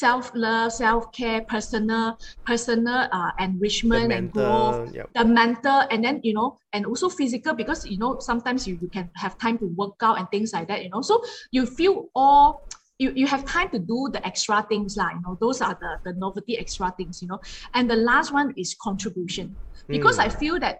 [0.00, 2.16] uh, self love, self care, personal
[2.46, 4.94] personal uh, enrichment and growth.
[4.94, 5.08] yep.
[5.14, 8.88] The mental and then you know and also physical because you know sometimes you, you
[8.88, 11.22] can have time to work out and things like that you know so
[11.52, 12.66] you feel all
[12.98, 15.98] you, you have time to do the extra things like you know those are the
[16.12, 17.40] the novelty extra things you know
[17.74, 19.56] and the last one is contribution
[19.90, 20.24] because Mm.
[20.24, 20.78] i feel that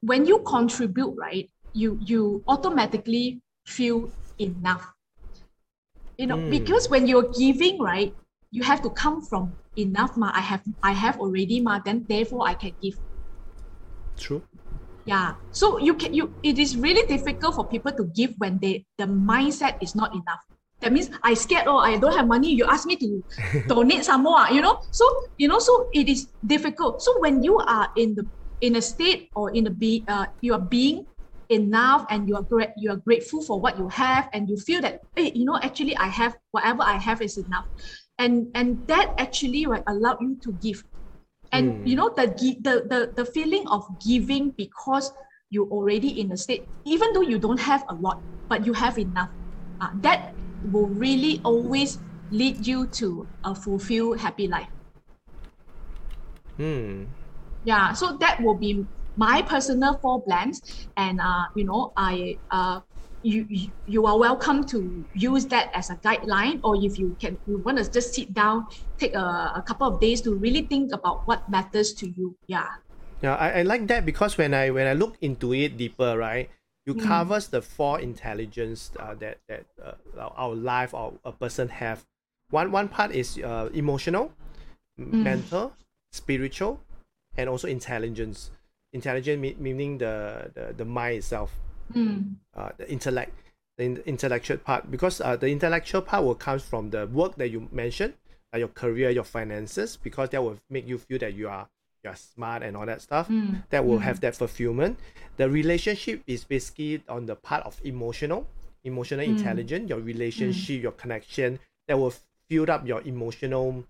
[0.00, 4.92] when you contribute right you you automatically feel enough
[6.18, 6.50] you know Mm.
[6.50, 8.14] because when you're giving right
[8.50, 12.46] you have to come from enough ma i have i have already ma then therefore
[12.46, 12.94] i can give.
[14.18, 14.42] True.
[15.06, 15.40] yeah.
[15.50, 19.06] So you can you it is really difficult for people to give when they the
[19.06, 20.44] mindset is not enough.
[20.82, 23.24] That means i scared oh i don't have money you ask me to
[23.68, 24.76] donate some more ah, you know?
[24.92, 25.04] So
[25.38, 27.00] you know so it is difficult.
[27.02, 28.28] So when you are in the
[28.60, 31.06] in a state or in a be uh, you are being
[31.50, 34.80] enough and you are great you are grateful for what you have and you feel
[34.80, 37.66] that hey you know actually i have whatever i have is enough
[38.20, 40.84] and and that actually right allow you to give
[41.52, 41.84] and Mm.
[41.84, 42.26] you know the,
[42.60, 45.12] the the the feeling of giving because
[45.50, 48.98] you're already in a state even though you don't have a lot but you have
[48.98, 49.30] enough
[49.80, 51.98] uh, that will really always
[52.30, 54.70] lead you to a fulfilled happy life
[56.56, 57.04] Hmm.
[57.64, 60.60] yeah so that will be my personal four blends
[60.96, 62.80] and uh you know i uh
[63.22, 67.38] you, you you are welcome to use that as a guideline or if you can
[67.46, 68.64] you want to just sit down
[68.98, 72.68] take a, a couple of days to really think about what matters to you yeah
[73.22, 76.48] Yeah, I, I like that because when I when I look into it deeper, right,
[76.86, 77.00] you Mm.
[77.06, 82.06] covers the four intelligence uh, that that uh, our- life or a person have.
[82.48, 84.32] One one part is uh, emotional,
[85.12, 85.22] Mm.
[85.22, 85.76] mental,
[86.12, 86.80] spiritual,
[87.36, 88.50] and also intelligence.
[88.92, 91.52] Intelligence meaning the, the the mind itself,
[91.94, 92.36] Mm.
[92.54, 93.32] uh, the intellect,
[93.78, 94.90] the in- intellectual part.
[94.90, 98.14] Because uh, the intellectual part will comes from the work that you mentioned,
[98.52, 101.68] like your career, your finances, because that will make you feel that you are
[102.02, 103.62] you are smart and all that stuff Mm.
[103.68, 104.02] that will Mm.
[104.02, 104.98] have that fulfillment.
[105.36, 108.46] The relationship is basically on the part of emotional,
[108.84, 109.28] emotional Mm.
[109.36, 112.14] intelligence, your relationship, your connection that will
[112.48, 113.84] fill up your emotional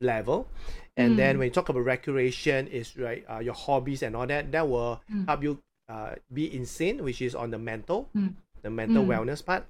[0.00, 0.48] level.
[0.96, 1.38] And then Mm.
[1.40, 5.00] when you talk about recreation, is right uh, your hobbies and all that that will
[5.12, 5.26] Mm.
[5.28, 5.58] help you
[5.90, 8.34] uh, be insane, which is on the mental, Mm.
[8.62, 9.10] the mental Mm.
[9.10, 9.66] wellness part.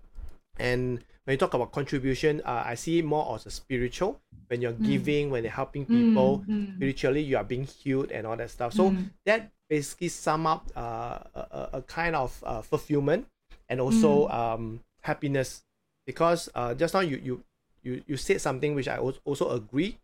[0.59, 4.21] And when you talk about contribution, uh, I see more as a spiritual.
[4.49, 4.85] When you're Mm.
[4.85, 6.75] giving, when you're helping people, Mm, mm.
[6.77, 8.91] spiritually you are being healed and all that stuff so
[9.25, 13.27] that basically sum up uh, a, a- kind of uh, fulfillment
[13.71, 15.63] and also um, happiness
[16.05, 17.35] because uh, just now you, you
[17.87, 19.97] you you said something which i also agree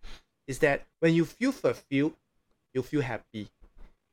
[0.46, 2.14] is that when you feel fulfilled
[2.72, 3.50] you feel happy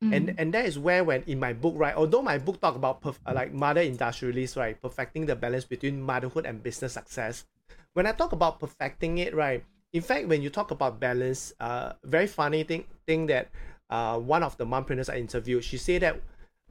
[0.04, 0.36] Mm.
[0.38, 3.24] and that is where when in my book right although my book talk about perf-
[3.34, 7.46] like mother industrialist right perfecting the balance between motherhood and business success
[7.94, 11.94] when i talk about perfecting it right in fact when you talk about balance uh
[12.04, 13.50] very funny thing thing that
[13.90, 16.20] uh one of the mompreneurs i interviewed she said that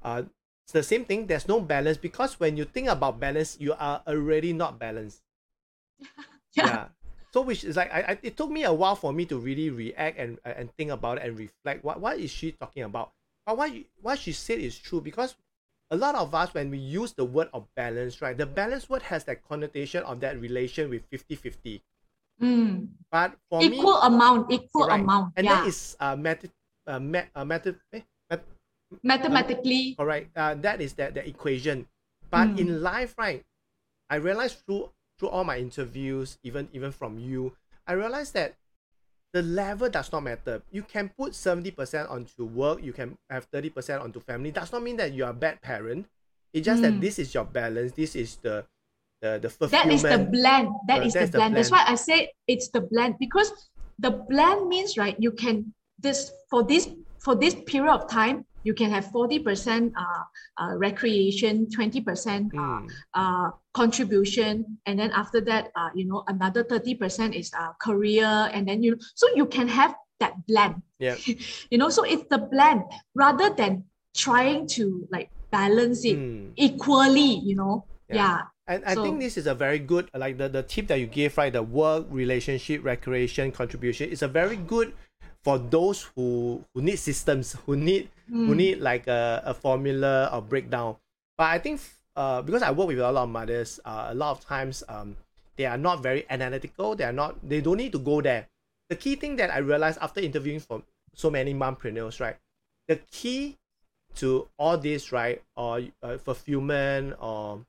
[0.02, 0.22] uh
[0.64, 4.02] it's the same thing there's no balance because when you think about balance you are
[4.06, 5.22] already not balanced
[6.54, 6.66] Yeah.
[6.66, 6.84] yeah
[7.32, 9.70] so which is like I, I it took me a while for me to really
[9.70, 13.12] react and and think about it and reflect what what is she talking about
[13.46, 15.34] but what you, what she said is true because
[15.90, 19.02] a lot of us when we use the word of balance right the balance word
[19.02, 21.82] has that connotation of that relation with 50 50
[22.40, 22.88] Mm.
[23.10, 25.04] but for Equal me amount, equal correct.
[25.04, 25.32] amount.
[25.36, 25.60] and yeah.
[25.62, 26.44] that is uh math
[26.88, 28.42] uh, math, uh, math, eh, math
[29.02, 29.94] Mathematically.
[29.98, 30.28] all right.
[30.34, 31.86] Uh, that is that the equation
[32.30, 32.58] but Mm.
[32.58, 33.44] in life right
[34.10, 37.54] i realized through through all my interviews even even from you
[37.86, 38.56] i realized that
[39.32, 44.02] the level does not matter you can put 70% onto work you can have 30%
[44.02, 46.06] onto family does not mean that you are a bad parent
[46.52, 47.00] it's just that Mm.
[47.00, 48.64] this is your balance this is the
[49.22, 50.68] the the That fulfillment is the blend.
[50.88, 51.56] That Correct, is the that's the blend.
[51.56, 53.52] That's why I say it's the blend because
[53.98, 55.16] the blend means right.
[55.18, 56.88] You can this for this
[57.22, 60.24] for this period of time you can have forty percent uh,
[60.58, 66.24] uh recreation, twenty percent uh, Mm, uh contribution, and then after that uh you know
[66.28, 70.82] another thirty percent is uh career, and then you so you can have that blend.
[70.98, 71.16] yeah
[71.70, 72.82] You know, so it's the blend
[73.14, 76.52] rather than trying to like balance it mm.
[76.56, 77.40] equally.
[77.42, 78.16] You know, Yeah.
[78.16, 78.38] yeah.
[78.68, 81.36] And I think this is a very good, like the, the tip that you gave,
[81.36, 81.52] right?
[81.52, 84.94] The work, relationship, recreation, contribution is a very good
[85.42, 88.56] for those who who need systems, who need who Mm.
[88.56, 90.96] need like a, a formula or breakdown.
[91.36, 91.80] But I think
[92.16, 95.16] uh, because I work with a lot of mothers, uh, a lot of times um,
[95.56, 96.94] they are not very analytical.
[96.94, 97.36] They are not.
[97.46, 98.48] They don't need to go there.
[98.88, 100.82] The key thing that I realized after interviewing for
[101.14, 102.36] so many mompreneurs, right?
[102.88, 103.58] The key
[104.16, 107.64] to all this, right, or uh, fulfillment, or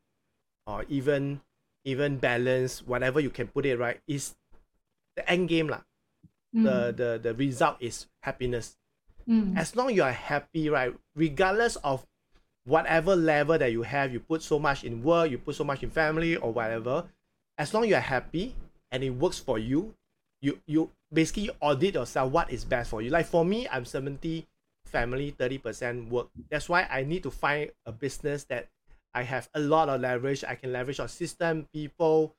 [0.68, 1.42] or even
[1.86, 4.36] even balance, whatever you can put it, right, is
[5.16, 5.82] the end game, lah.
[6.56, 6.64] Mm.
[6.64, 8.78] The the the result is happiness
[9.24, 9.56] Mm.
[9.56, 12.04] as long you are happy, right, regardless of
[12.66, 15.84] whatever level that you have, you put so much in work, you put so much
[15.84, 17.06] in family or whatever,
[17.58, 18.56] as long you are happy
[18.92, 19.94] and it works for you,
[20.42, 23.10] you you basically audit yourself what is best for you.
[23.10, 24.48] Like for me, I'm 70
[24.86, 26.30] family, 30% work.
[26.50, 28.70] That's why I need to find a business that
[29.14, 30.44] I have a lot of leverage.
[30.44, 32.36] I can leverage on system, people,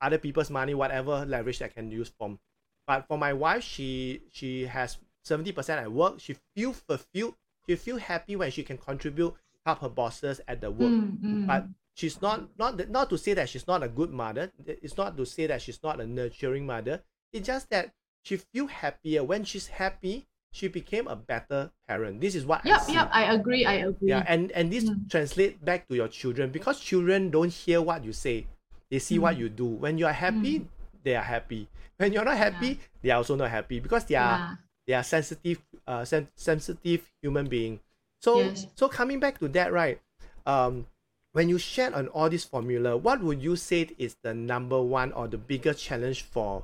[0.00, 2.38] other people's money, whatever leverage I can use from.
[2.86, 6.20] But for my wife, she she has 70% at work.
[6.20, 7.34] She feel fulfilled.
[7.68, 9.34] She feel happy when she can contribute,
[9.66, 10.90] help her bosses at the work.
[10.92, 11.46] Mm, mm.
[11.46, 14.50] But she's not not not to say that she's not a good mother.
[14.66, 17.02] It's not to say that she's not a nurturing mother.
[17.32, 17.92] It's just that
[18.22, 20.26] she feel happier when she's happy.
[20.54, 22.20] She became a better parent.
[22.20, 22.92] This is what I Yep, see.
[22.92, 23.64] yep, I agree.
[23.64, 24.10] I agree.
[24.12, 25.08] Yeah, and and this Mm.
[25.08, 28.44] translate back to your children because children don't hear what you say;
[28.90, 29.40] they see what Mm.
[29.40, 29.66] you do.
[29.80, 30.68] When you are happy,
[31.02, 31.68] they are happy.
[31.96, 34.54] When you're not happy, they are also not happy because they are yeah.
[34.86, 37.80] they are sensitive, uh, sen- sensitive human being.
[38.22, 38.66] So Yes.
[38.76, 40.00] so coming back to that, right?
[40.46, 40.86] Um,
[41.32, 45.12] when you shared on all this formula, what would you say is the number one
[45.12, 46.62] or the biggest challenge for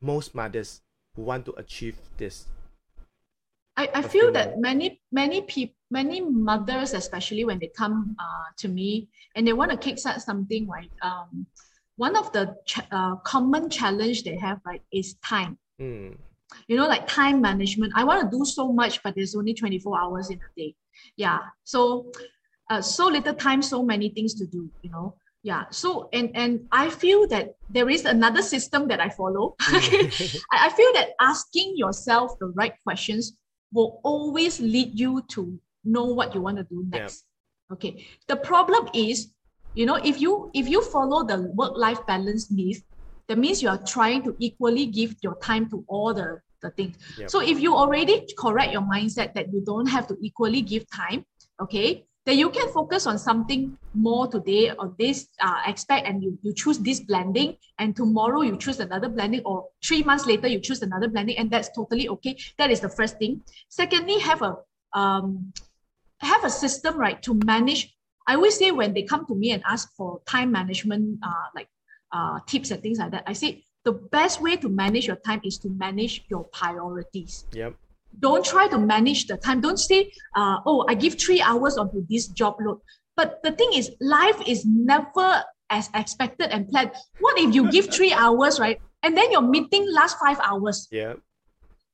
[0.00, 0.80] most mothers
[1.14, 2.46] who want to achieve this?
[3.76, 8.68] I, I feel that many many people many mothers especially when they come uh, to
[8.68, 11.46] me and they want to kickstart something right um,
[11.96, 16.14] one of the ch- uh, common challenge they have right is time Hmm.
[16.68, 17.92] You know like time management.
[17.96, 20.74] I want to do so much but there's only 24 hours in a day.
[21.16, 21.38] Yeah.
[21.64, 22.12] So
[22.70, 25.16] uh, so little time so many things to do you know?
[25.42, 25.64] Yeah.
[25.70, 30.70] So and and i feel that there is another system that i follow I, I
[30.70, 33.36] feel that asking yourself the right questions
[33.72, 37.00] will always lead you to know what you want to do Yeah.
[37.00, 37.24] next
[37.72, 38.06] okay?
[38.26, 39.32] The problem is
[39.74, 42.82] you know if you if you follow the work life balance myth
[43.28, 46.96] that means you are trying to equally give your time to all the the things.
[47.18, 47.30] Yep.
[47.30, 51.24] so if you already correct your mindset that you don't have to equally give time
[51.60, 56.36] okay then you can focus on something more today or this uh, aspect and you,
[56.42, 60.58] you choose this blending and tomorrow you choose another blending or three months later you
[60.58, 62.36] choose another blending and that's totally okay.
[62.58, 63.42] That is the first thing.
[63.68, 64.56] Secondly have a
[64.92, 65.52] um,
[66.18, 67.94] have a system right to manage.
[68.26, 71.68] I always say when they come to me and ask for time management uh, like
[72.12, 73.24] uh, tips and things like that.
[73.26, 77.46] I say the best way to manage your time is to manage your priorities.
[77.52, 77.74] Yep.
[78.18, 79.60] don't try to manage the time.
[79.60, 82.80] Don't say uh, oh i give three hours onto this job load.
[83.16, 86.92] But the thing is life is never as expected and planned.
[87.20, 88.80] What if you give three hours right?
[89.02, 90.88] And then your meeting lasts five hours.
[90.90, 91.20] Yep.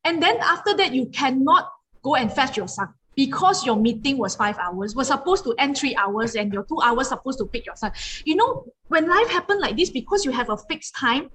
[0.05, 1.71] and then after that you cannot
[2.03, 5.77] go and fetch your son because your meeting was five hours was supposed to end
[5.77, 7.93] three hours and your two hours supposed to pick your son
[8.25, 11.31] you know when life happen like this because you have a fixed time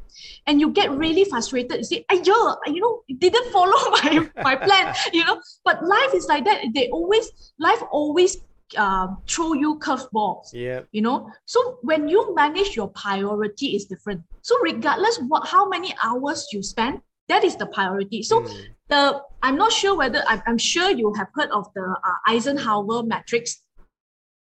[0.48, 4.56] and you get really frustrated you say Ayo, you know it didn't follow my my
[4.56, 8.38] plan you know but life is like that they always life always
[8.76, 10.50] uh, throw you curveballs.
[10.54, 10.82] Yeah.
[10.92, 14.24] You know, so when you manage your priority is different.
[14.42, 17.00] So regardless what how many hours you spend,
[17.30, 18.24] that is the priority.
[18.24, 18.68] So Mm.
[18.90, 23.04] The I'm not sure whether I'm, I'm sure you have heard of the uh, Eisenhower
[23.04, 23.62] matrix.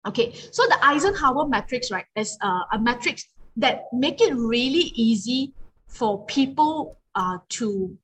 [0.06, 3.24] Okay, so the Eisenhower matrix, right, is uh, a matrix
[3.56, 5.54] that make it really easy
[5.86, 7.96] for people uh, to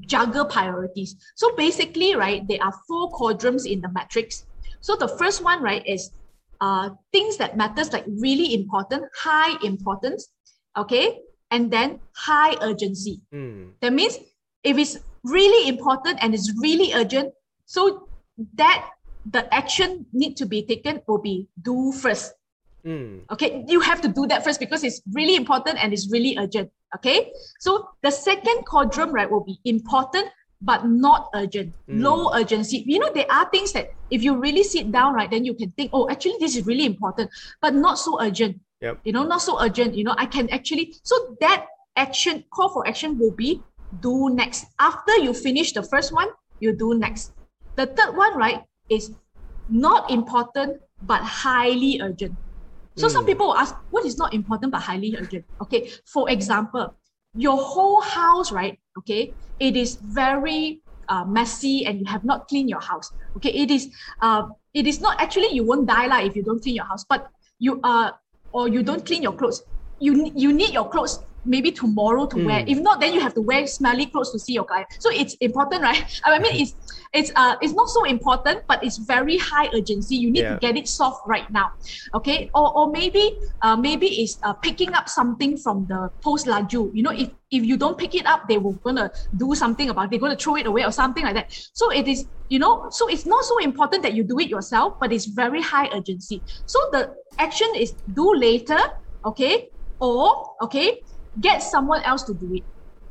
[0.00, 1.16] juggle priorities.
[1.34, 4.46] So basically, right, there are four quadrants in the matrix.
[4.80, 6.12] So the first one, right, is
[6.60, 10.30] uh, things that matters like really important, high importance,
[10.76, 11.18] okay,
[11.50, 13.20] and then high urgency.
[13.34, 13.72] Mm.
[13.80, 14.18] That means
[14.62, 17.32] if it's really important and it's really urgent,
[17.66, 18.08] so
[18.54, 18.90] that
[19.26, 22.34] the action need to be taken will be do first.
[22.84, 23.28] Mm.
[23.30, 26.70] Okay, you have to do that first because it's really important and it's really urgent.
[26.96, 30.28] Okay, so the second quadrant, right, will be important
[30.62, 32.02] but not urgent, Mm.
[32.02, 32.84] low urgency.
[32.86, 35.70] You know, there are things that if you really sit down, right, then you can
[35.72, 37.30] think, oh, actually, this is really important,
[37.62, 38.60] but not so urgent.
[38.82, 39.00] Yep.
[39.04, 39.94] You know, not so urgent.
[39.94, 41.66] You know, I can actually, so that
[41.96, 43.62] action, call for action will be
[43.98, 44.66] do next.
[44.78, 46.28] After you finish the first one,
[46.60, 47.32] you do next.
[47.76, 49.10] The third one, right, is
[49.68, 52.36] not important but highly urgent.
[52.98, 53.28] So some Mm.
[53.28, 55.44] people will ask, what is not important but highly urgent?
[55.62, 56.94] Okay, for example,
[57.34, 58.78] your whole house, right?
[58.98, 63.10] Okay, it is very uh, messy and you have not cleaned your house.
[63.36, 63.88] Okay, it is
[64.20, 64.42] uh,
[64.74, 67.26] it is not actually you won't die like if you don't clean your house, but
[67.58, 68.10] you uh
[68.52, 69.62] or you don't clean your clothes.
[69.98, 72.60] You you need your clothes maybe tomorrow to wear.
[72.60, 72.68] Mm.
[72.68, 74.88] If not, then you have to wear smelly clothes to see your client.
[75.00, 76.04] So it's important, right?
[76.24, 76.74] I mean, it's
[77.12, 80.16] it's uh it's not so important, but it's very high urgency.
[80.16, 80.54] You need Yeah.
[80.54, 81.70] to get it solved right now.
[82.14, 86.90] Okay, or or maybe uh maybe it's uh picking up something from the post laju.
[86.94, 90.04] You know, if if you don't pick it up, they will gonna do something about.
[90.06, 90.10] it.
[90.10, 91.52] They're gonna throw it away or something like that.
[91.72, 94.94] So it is you know so it's not so important that you do it yourself,
[95.00, 96.42] but it's very high urgency.
[96.66, 98.78] So the action is do later.
[99.24, 99.68] Okay,
[100.00, 101.02] or okay
[101.38, 102.64] get someone else to do it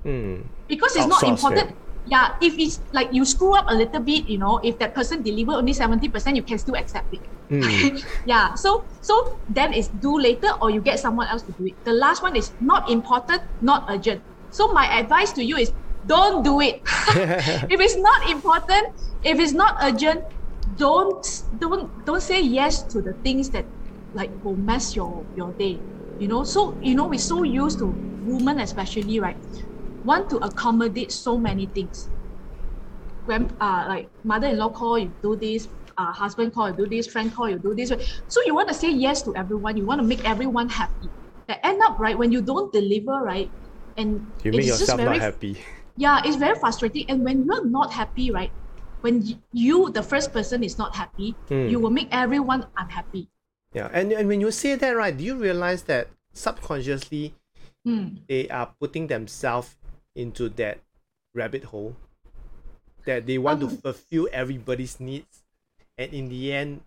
[0.06, 0.48] Mm.
[0.68, 1.76] because it's not Outsource, important.
[2.06, 5.22] Yeah, if it's like you screw up a little bit, you know, if that person
[5.22, 7.22] deliver only 70%, you can still accept it.
[7.52, 8.00] Mm.
[8.26, 8.56] yeah.
[8.56, 9.14] So so
[9.48, 11.76] then it's do later or you get someone else to do it.
[11.84, 14.24] The last one is not important, not urgent.
[14.50, 15.72] So my advice to you is
[16.08, 16.80] don't do it.
[17.70, 18.88] if it's not important,
[19.22, 20.24] if it's not urgent,
[20.78, 21.26] don't
[21.60, 23.66] don't don't say yes to the things that
[24.14, 25.84] like will mess your your day.
[26.20, 29.38] You know, so you know we're so used to women especially, right?
[30.04, 32.12] Want to accommodate so many things.
[33.26, 35.68] Grand uh like mother-in-law call you do this,
[35.98, 37.92] uh, husband call you do this, friend call you do this.
[38.28, 39.78] So you want to say yes to everyone.
[39.78, 41.12] You want to make everyone happy.
[41.48, 43.52] That end up right when you don't deliver right,
[43.98, 45.58] and You make it's just yourself not very happy.
[45.98, 48.52] yeah it's very frustrating and when you're not happy right
[49.02, 51.68] when you the first person is not happy Hmm.
[51.68, 53.28] you will make everyone unhappy
[53.74, 57.34] Yeah, and, and when you say that, right, do you realize that subconsciously
[57.86, 58.18] Hmm.
[58.28, 59.76] they are putting themselves
[60.16, 60.80] into that
[61.34, 61.96] rabbit hole?
[63.06, 65.44] That they want to Um, fulfill everybody's needs,
[65.98, 66.82] and in the end,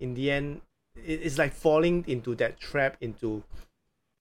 [0.00, 0.62] in the end,
[0.96, 3.44] it's like falling into that trap into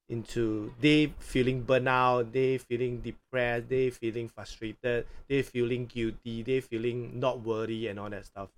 [0.09, 7.19] into they feeling burnout, they feeling depressed, they feeling frustrated, they feeling guilty, they feeling
[7.19, 8.49] not worthy and all that stuff.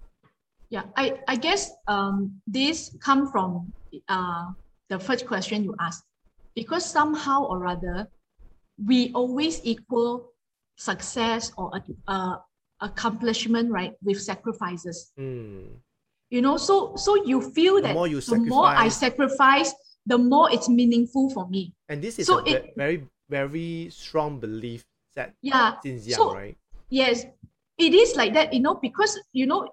[0.70, 3.72] Yeah i i guess um this come from
[4.10, 4.46] uh
[4.90, 6.04] the first question you asked
[6.56, 8.08] because somehow or other
[8.86, 10.32] we always equal
[10.78, 11.72] success or
[12.08, 12.36] uh,
[12.82, 15.80] accomplishment right with sacrifices Hmm.
[16.30, 19.72] you know so so you feel The that more you the more i sacrifice
[20.06, 24.40] the more it's meaningful for me And this is So a it- very, very strong
[24.40, 24.86] belief
[25.16, 26.58] that yeah since young, So- right?
[26.90, 27.26] Yes,
[27.82, 29.66] it is like that, you know, because you know,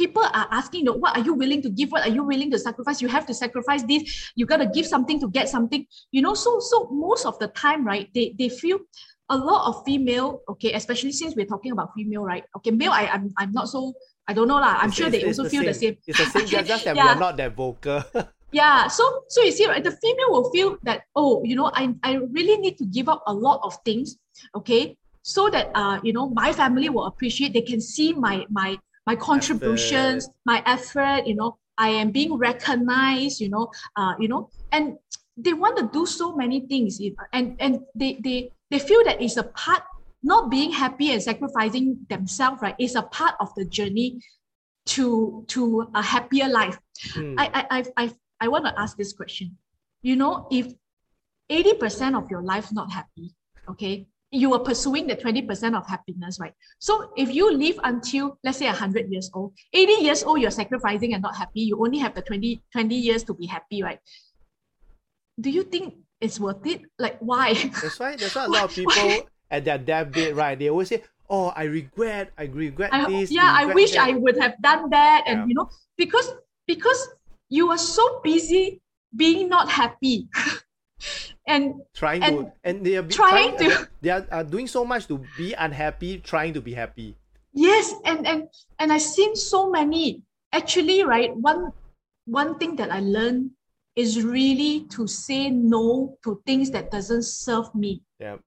[0.00, 1.92] people are asking, you know, what are you willing to give?
[1.92, 3.04] What are you willing to sacrifice?
[3.04, 4.32] You have to sacrifice this.
[4.34, 6.32] You gotta give something to get something, you know.
[6.32, 8.08] So so most of the time, right?
[8.16, 8.80] They they feel
[9.28, 12.44] a lot of female, okay, especially since we're talking about female, right?
[12.56, 13.92] Okay, male, I I'm I'm not so
[14.24, 14.80] I don't know lah.
[14.80, 16.00] I'm It's- sure they also feel the same.
[16.08, 18.00] It's the same, just, just that we are not that vocal.
[18.50, 21.94] Yeah, so so you see, right, the female will feel that oh, you know, I
[22.02, 24.18] I really need to give up a lot of things,
[24.58, 27.54] okay, so that uh, you know, my family will appreciate.
[27.54, 28.74] They can see my my
[29.06, 31.26] my contributions, my effort.
[31.26, 33.40] You know, I am being recognized.
[33.40, 34.98] You know, uh, you know, and
[35.36, 37.00] they want to do so many things,
[37.32, 39.82] and and they they they feel that it's a part.
[40.22, 44.20] Not being happy and sacrificing themselves, right, is a part of the journey
[44.92, 46.78] to to a happier life.
[47.14, 47.36] Hmm.
[47.38, 49.56] I I I I, I want to ask this question.
[50.02, 50.74] You know, if
[51.50, 53.34] 80% of your life not happy,
[53.68, 56.54] okay, you are pursuing the 20% of happiness, right?
[56.78, 61.14] So if you live until, let's say, 100 years old, 80 years old, you're sacrificing
[61.14, 63.98] and not happy, you only have the 20, 20 years to be happy, right?
[65.40, 66.82] Do you think it's worth it?
[66.98, 67.54] Like, why?
[67.82, 71.02] That's why, that's why a lot of people at their deathbed, right, they always say,
[71.28, 73.32] oh, I regret, I regret I, this.
[73.32, 75.24] yeah, I wish that." I would have done that.
[75.26, 75.46] And, Yeah.
[75.46, 76.34] you know, because,
[76.66, 77.08] because
[77.48, 78.80] you are so busy
[79.16, 80.28] being not happy.
[81.50, 84.84] and trying and to and they are be, trying to- they are uh, doing so
[84.86, 87.18] much to be unhappy trying to be happy
[87.50, 88.46] Yes, and and
[88.78, 90.22] and I've seen so many.
[90.54, 91.74] Actually, right, one
[92.30, 93.50] one thing that I learned
[93.98, 98.06] is really to say no to things that doesn't serve me.
[98.22, 98.38] yeah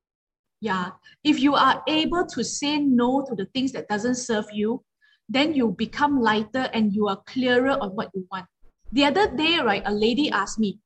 [0.63, 0.95] Yeah.
[1.27, 4.79] If you are able to say no to the things that doesn't serve you,
[5.27, 8.47] then you become lighter and you are clearer on what you want.
[8.95, 10.79] The other day, right, a lady asked me,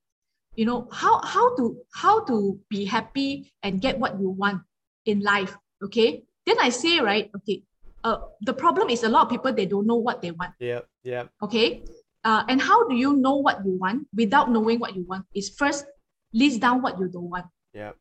[0.57, 4.65] you know, how how to how to be happy and get what you want
[5.05, 5.55] in life.
[5.85, 6.25] Okay.
[6.49, 7.61] Then I say, right, okay,
[8.03, 10.57] uh, the problem is a lot of people they don't know what they want.
[10.59, 11.85] yeah yeah Okay.
[12.25, 15.23] Uh, and how do you know what you want without knowing what you want?
[15.31, 15.85] Is first
[16.33, 17.45] list down what you don't want.
[17.71, 17.93] yeah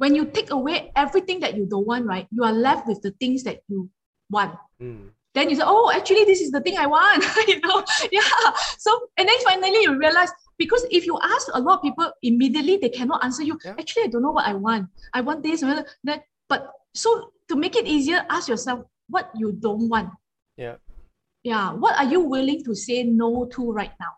[0.00, 3.12] When you take away everything that you don't want, right, you are left with the
[3.20, 3.90] things that you
[4.30, 4.56] want.
[4.80, 5.12] mm.
[5.34, 7.24] Then you say, oh, actually, this is the thing I want.
[7.48, 8.22] you know, yeah.
[8.78, 12.76] So, and then finally you realize because if you ask a lot of people immediately,
[12.76, 13.58] they cannot answer you.
[13.64, 13.74] Yeah.
[13.78, 14.88] Actually, I don't know what I want.
[15.12, 15.60] I want this.
[15.60, 16.22] That.
[16.48, 20.10] But so to make it easier, ask yourself what you don't want.
[20.56, 20.76] yeah
[21.42, 21.72] Yeah.
[21.72, 24.14] What are you willing to say no to right now?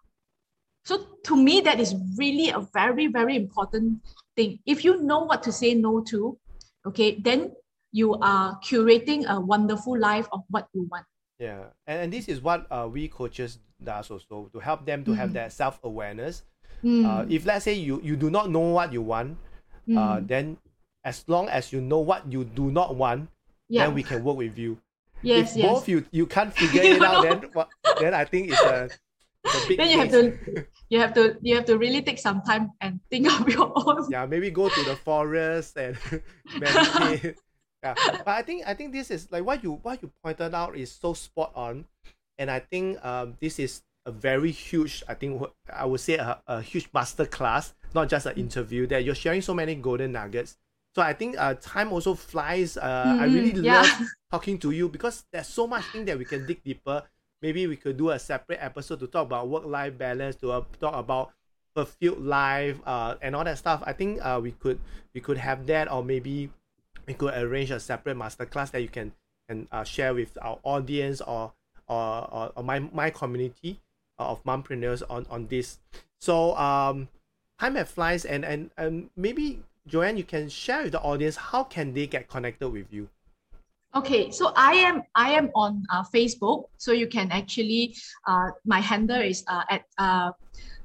[0.84, 4.00] So to me, that is really a very, very important
[4.36, 4.60] thing.
[4.66, 6.38] If you know what to say no to,
[6.86, 7.52] okay, then
[7.93, 11.05] you are curating a wonderful life of what you want.
[11.39, 15.12] yeah and, and this is what uh, we coaches does also to help them to
[15.12, 15.34] have Mm.
[15.34, 16.43] that self-awareness
[16.84, 19.39] Mm, uh, if let's say you you do not know what you want
[19.89, 20.57] uh, mm, then
[21.05, 23.28] as long as you know what you do not want
[23.68, 23.87] yeah.
[23.87, 24.76] then we can work with you
[25.22, 25.66] yes, if yes.
[25.72, 27.68] both you you can't figure You it out then what,
[27.99, 28.91] then i think it's a,
[29.45, 30.22] it's a big then you have to
[30.93, 34.05] you have to you have to really take some time and think of your own.
[34.12, 35.97] yeah maybe go to the forest and
[36.61, 37.37] meditate
[37.95, 38.22] yeah.
[38.24, 40.91] But i think i think this is like what you what you pointed out is
[40.93, 41.84] so spot on.
[42.39, 46.41] And i think um this is a very huge i think i would say a,
[46.47, 48.87] a huge master class not just an interview.
[48.87, 50.59] That you're sharing so many golden nuggets.
[50.95, 52.76] So i think uh time also flies.
[52.76, 53.80] Uh i really Mhm, yeah.
[53.82, 53.91] love
[54.30, 57.03] talking to you because there's so much thing that we can dig deeper.
[57.43, 60.64] Maybe we could do a separate episode to talk about work life balance to uh,
[60.80, 61.32] talk about
[61.74, 63.82] fulfilled life uh, and all that stuff.
[63.84, 64.80] I think uh, we could
[65.14, 66.51] we could have that or maybe
[67.07, 69.12] we could arrange a separate masterclass that you can
[69.48, 71.52] can uh, share with our audience or
[71.88, 73.80] or, or, or my, my community
[74.18, 75.78] of mompreneurs on on this.
[76.18, 77.09] So um
[77.61, 81.94] time flies and and and maybe joanne you can share with the audience how can
[81.94, 83.09] they get connected with you?
[83.94, 87.96] Okay, so I am I am on uh, Facebook, so you can actually
[88.26, 90.32] uh, my handle is uh, at uh,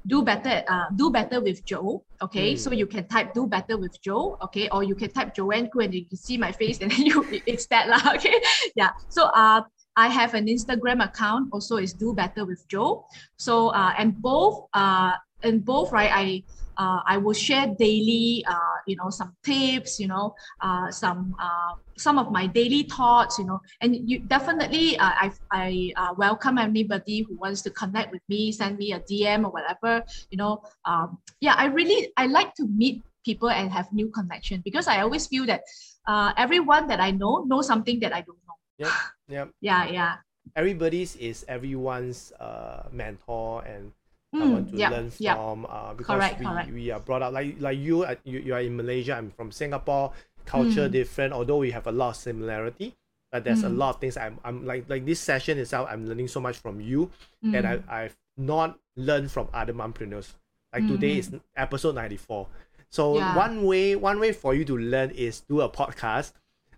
[0.06, 2.02] do better uh, do better with Joe.
[2.20, 2.58] Okay, Mm.
[2.58, 4.38] so you can type do better with Joe.
[4.42, 7.06] Okay, or you can type Joanne Khoo and you can see my face, and then
[7.06, 8.02] you it's that lah.
[8.16, 8.34] Okay,
[8.74, 8.90] yeah.
[9.08, 9.62] So uh,
[9.96, 13.06] I have an Instagram account also is do better with Joe.
[13.36, 16.42] So uh, and both uh and both right I.
[16.76, 21.74] Uh, I will share daily, uh, you know, some tips, you know, uh, some uh,
[21.98, 26.58] some of my daily thoughts, you know, and you definitely uh, I I uh, welcome
[26.58, 30.62] anybody who wants to connect with me, send me a DM or whatever, you know.
[30.84, 35.00] Um, yeah, I really I like to meet people and have new connection because I
[35.00, 35.62] always feel that
[36.06, 38.56] uh, everyone that I know knows something that I don't know.
[38.78, 38.92] Yep,
[39.28, 39.46] yep.
[39.60, 40.12] Yeah, yeah.
[40.56, 43.92] everybody's is everyone's uh mentor and
[44.34, 45.36] Mm, someone to yep, learn yep.
[45.36, 46.72] from uh, because Correct, we, correct.
[46.72, 49.52] we are brought up like like you, uh, you you are in Malaysia I'm from
[49.52, 50.12] Singapore
[50.46, 50.92] culture Mm.
[50.92, 52.96] different although we have a lot of similarity
[53.30, 53.76] but there's a Mm.
[53.76, 56.80] lot of things I'm, I'm like like this session itself I'm learning so much from
[56.80, 57.10] you
[57.42, 57.88] that I, Mm.
[57.88, 60.32] I've not learned from other mompreneurs
[60.72, 62.48] like today is episode 94
[62.88, 63.36] so Yeah.
[63.36, 66.32] one way one way for you to learn is do a podcast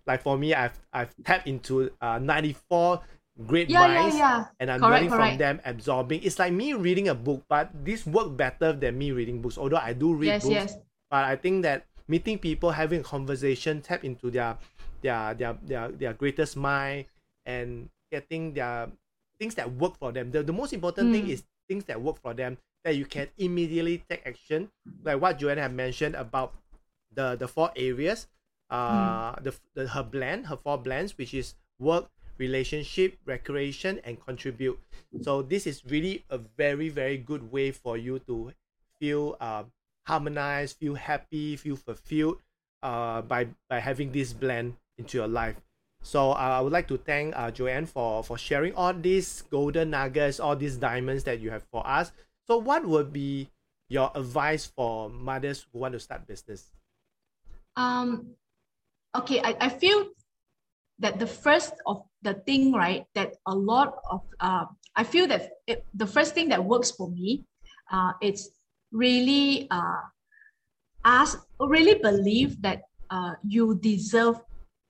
[0.05, 2.99] like for me I've I've tapped into uh 94
[3.43, 4.45] great Yeah, yeah, minds yeah.
[4.59, 6.23] and I'm Correct, learning from them, absorbing.
[6.23, 9.57] It's like me reading a book, but this work better than me reading books.
[9.57, 10.77] Although I do read Yes, books, yes.
[11.11, 14.57] but I think that meeting people, having a conversation, tap into their
[15.01, 17.05] their their their, their greatest mind
[17.45, 18.87] and getting their
[19.39, 20.31] things that work for them.
[20.31, 21.29] The, the most important thing Mm.
[21.35, 24.69] is things that work for them that you can immediately take action.
[25.03, 26.53] Like what Joanne had mentioned about
[27.11, 28.27] the the four areas,
[28.69, 34.79] uh, the, the her blend, her four blends, which is work, relationship, recreation, and contribute.
[35.21, 38.53] So this is really a very very good way for you to
[38.99, 39.71] feel um,
[40.07, 42.39] harmonized, feel happy, feel fulfilled.
[42.83, 45.57] uh, by by having this blend into your life.
[46.03, 49.89] So uh, I would like to thank uh, Joanne for for sharing all these golden
[49.89, 52.11] nuggets, all these diamonds that you have for us.
[52.45, 53.49] So what would be
[53.89, 56.71] your advice for mothers who want to start business?
[57.75, 58.35] Um,
[59.15, 60.09] okay, I, I feel
[60.99, 64.65] that the first of the thing, right, that a lot of, uh,
[64.95, 67.45] I feel that it, the first thing that works for me,
[67.91, 68.49] uh, it's
[68.91, 70.01] really uh,
[71.03, 74.39] ask, really believe that uh, you deserve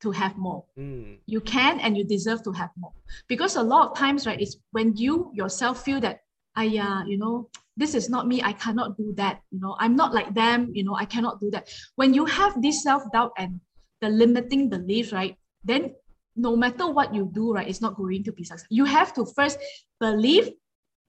[0.01, 0.63] to have more.
[0.77, 1.17] Mm.
[1.25, 2.91] You can and you deserve to have more.
[3.27, 6.21] Because a lot of times, right, it's when you yourself feel that,
[6.55, 9.41] I, uh, you know, this is not me, I cannot do that.
[9.51, 11.67] You know, I'm not like them, you know, I cannot do that.
[11.95, 13.59] When you have this self-doubt and
[14.01, 15.35] the limiting beliefs, right,
[15.65, 15.95] then
[16.35, 18.75] no matter what you do, right, it's not going to be successful.
[18.75, 19.57] You have to first
[19.99, 20.51] believe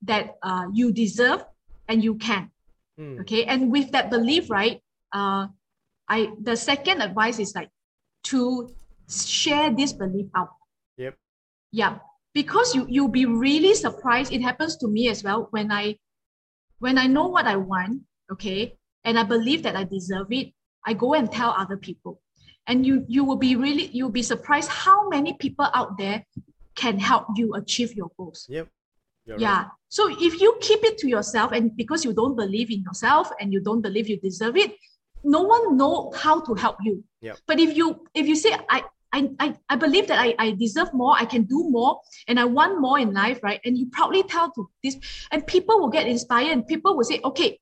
[0.03, 1.45] that uh, you deserve
[1.89, 2.51] and you can.
[2.99, 3.21] Mm.
[3.21, 3.45] Okay.
[3.45, 4.81] And with that belief, right,
[5.13, 5.49] uh,
[6.09, 7.71] I the second advice is like
[8.25, 8.73] to
[9.09, 10.51] share this belief out.
[10.97, 11.15] Yep.
[11.73, 11.99] Yeah.
[12.33, 14.33] Because you you'll be really surprised.
[14.33, 15.99] It happens to me as well when I
[16.79, 20.53] when I know what I want, okay, and I believe that I deserve it,
[20.85, 22.21] I go and tell other people.
[22.67, 26.25] And you you will be really you'll be surprised how many people out there
[26.75, 28.47] can help you achieve your goals.
[28.49, 28.69] Yep.
[29.25, 29.57] You're yeah.
[29.57, 29.67] right.
[29.89, 33.53] So if you keep it to yourself and because you don't believe in yourself and
[33.53, 34.75] you don't believe you deserve it,
[35.25, 37.03] no one know how to help you.
[37.23, 37.39] Yep.
[37.47, 40.93] But if you if you say I I, I, I believe that I, I deserve
[40.93, 43.61] more, I can do more, and I want more in life, right?
[43.65, 44.99] And you proudly tell to this,
[45.31, 47.59] and people will get inspired, and people will say, okay,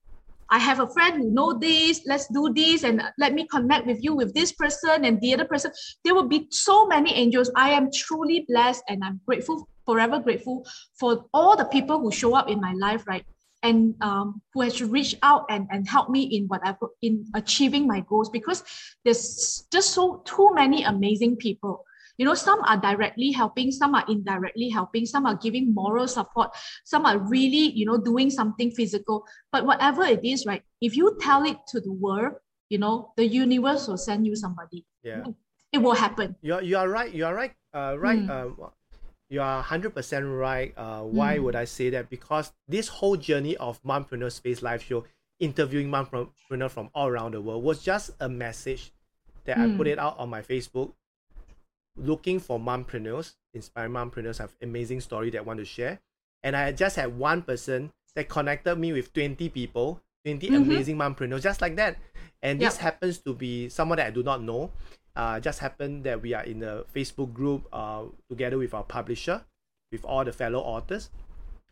[0.51, 4.03] I have a friend who know this, let's do this, and let me connect with
[4.03, 5.72] you with this person and the other person.
[6.05, 7.51] There will be so many angels.
[7.57, 10.66] I am truly blessed and I'm grateful, forever grateful
[10.99, 13.24] for all the people who show up in my life, right?
[13.62, 18.01] And um, who has reached out and, and helped me in whatever in achieving my
[18.01, 18.62] goals because
[19.05, 21.84] there's just so too many amazing people.
[22.17, 26.51] You know, some are directly helping, some are indirectly helping, some are giving moral support,
[26.85, 29.25] some are really, you know, doing something physical.
[29.51, 30.62] But whatever it is, right?
[30.81, 32.35] If you tell it to the world,
[32.71, 34.87] you know, the universe will send you somebody.
[35.03, 35.25] Yeah.
[35.73, 36.37] It will happen.
[36.41, 37.12] You are, you are right.
[37.12, 37.53] You are right.
[37.75, 38.21] Uh, right.
[38.21, 38.31] Mm.
[38.61, 38.69] Uh,
[39.29, 40.73] you are hundred percent right.
[40.77, 41.43] Uh, why Mm.
[41.43, 42.09] would I say that?
[42.09, 45.05] Because this whole journey of Mompreneur Space Live Show,
[45.41, 48.93] interviewing mompreneur from all around the world, was just a message
[49.45, 49.93] that I put Mm.
[49.93, 50.93] it out on my Facebook,
[51.97, 56.01] looking for mompreneurs, inspiring mompreneurs have amazing story that want to share,
[56.42, 60.57] and I just had one person that connected me with twenty people, 20 Mhm.
[60.62, 61.97] amazing mompreneurs, just like that,
[62.42, 64.70] and this happens to be someone that I do not know
[65.16, 69.45] uh, just happened that we are in a Facebook group uh, together with our publisher,
[69.92, 71.11] with all the fellow authors,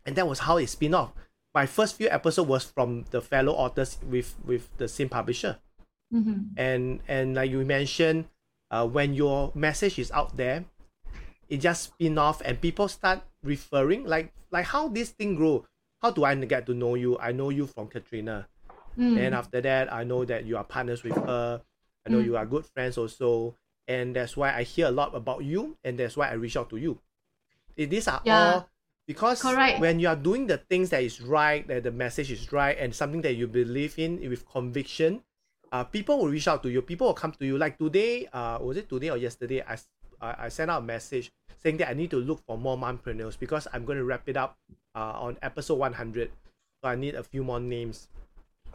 [0.05, 1.11] and that was how it spin off.
[1.53, 5.59] My first few episodes was from the fellow authors with with the same publisher,
[6.13, 6.51] Mhm.
[6.55, 8.29] and and like you mentioned,
[8.73, 10.65] uh, when your message is out there,
[11.47, 15.63] it just spin off, and people start referring like like how this thing grow.
[16.01, 17.17] How do I get to know you?
[17.19, 18.47] I know you from Katrina.
[18.97, 19.17] Mm.
[19.17, 21.61] And after that, I know that you are partners with her.
[22.05, 22.25] I know Mm.
[22.25, 23.55] you are good friends also.
[23.87, 25.77] And that's why I hear a lot about you.
[25.83, 26.99] And that's why I reach out to you.
[27.75, 28.37] These are Yeah.
[28.37, 28.69] all
[29.07, 29.79] because Correct.
[29.79, 32.93] when you are doing the things that is right, that the message is right, and
[32.93, 35.23] something that you believe in with conviction,
[35.73, 36.81] uh, people will reach out to you.
[36.81, 37.57] People will come to you.
[37.57, 39.61] Like today, uh, was it today or yesterday?
[39.65, 39.75] I,
[40.21, 43.67] I sent out a message saying that I need to look for more mompreneurs because
[43.73, 44.55] I'm going to wrap it up
[44.95, 46.29] uh, on episode 100.
[46.83, 48.07] So I need a few more names.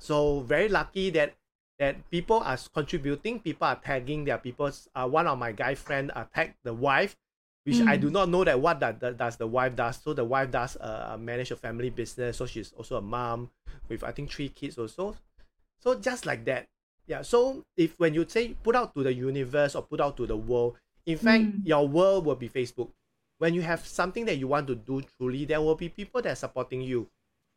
[0.00, 1.34] So very lucky that
[1.78, 3.38] that people are contributing.
[3.38, 4.88] People are tagging their people's.
[4.94, 7.16] Uh, one of my guy friend uh, tagged the wife,
[7.62, 8.00] which I Mm.
[8.00, 10.02] do not know that what that, that does the wife does.
[10.02, 12.38] So the wife does uh, manage a family business.
[12.38, 13.50] So she's also a mom
[13.88, 15.14] with I think three kids also.
[15.78, 16.66] So just like that,
[17.08, 17.22] yeah.
[17.22, 20.36] So if when you say put out to the universe or put out to the
[20.36, 21.66] world, in fact, Mm.
[21.66, 22.90] your world will be Facebook.
[23.38, 26.32] When you have something that you want to do truly, there will be people that
[26.32, 27.08] are supporting you.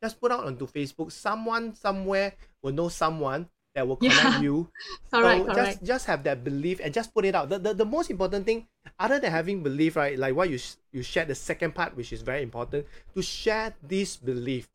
[0.01, 1.11] Just put out onto Facebook.
[1.11, 2.33] Someone somewhere
[2.63, 4.41] will know someone that will connect Yeah.
[4.41, 4.69] you.
[5.11, 5.57] Correct, so correct.
[5.57, 7.49] just just have that belief and just put it out.
[7.49, 8.67] The, the, the most important thing,
[8.99, 10.17] other than having belief, right?
[10.17, 12.85] Like what you sh- you shared the second part, which is very important,
[13.15, 14.69] to share this belief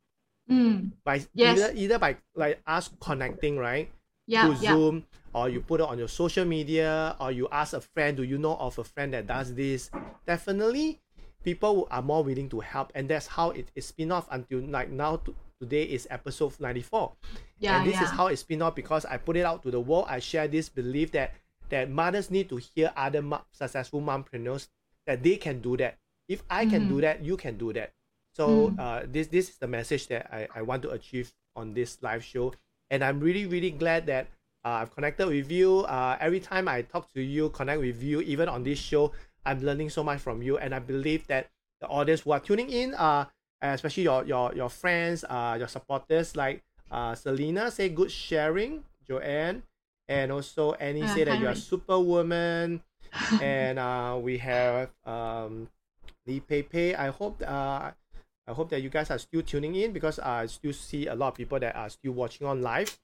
[0.51, 0.93] Mm.
[1.05, 1.59] by Yes.
[1.59, 3.91] either either by like us connecting, right?
[4.27, 4.73] Yeah, to yeah.
[4.73, 8.23] Zoom, or you put it on your social media, or you ask a friend, do
[8.25, 9.91] you know of a friend that does this?
[10.27, 11.01] Definitely,
[11.45, 14.91] people are more willing to help, and that's how it is spin off until like
[14.91, 15.17] now.
[15.17, 17.13] To, today is episode ninety four,
[17.61, 18.05] Yeah, and this yeah.
[18.05, 20.07] is how it spin off because I put it out to the world.
[20.09, 21.35] I share this belief that
[21.71, 24.69] that mothers need to hear other mo- successful mompreneurs
[25.07, 25.99] that they can do that.
[26.29, 27.01] If I can do Mhm.
[27.03, 27.93] that, you can do that.
[28.35, 28.79] So Mm.
[28.79, 32.23] uh, this this is the message that I, I want to achieve on this live
[32.23, 32.53] show,
[32.91, 34.27] and I'm really really glad that
[34.67, 35.87] Uh, I've connected with you.
[35.87, 39.15] Uh, every time I talk to you, connect with you, even on this show,
[39.47, 41.47] I'm learning so much from you, and I believe that
[41.79, 43.31] the audience who are tuning in, uh,
[43.63, 49.63] especially your your your friends, uh, your supporters like uh, Selena say good sharing, Joanne,
[50.11, 51.63] and also Annie Uh, say that hi, you're a Ray.
[51.63, 52.83] superwoman,
[53.39, 55.71] and uh, we have um,
[56.27, 56.95] Lee Pei Pei.
[56.99, 57.95] I hope uh,
[58.47, 61.29] I hope that you guys are still tuning in because I still see a lot
[61.29, 62.97] of people that are still watching on live.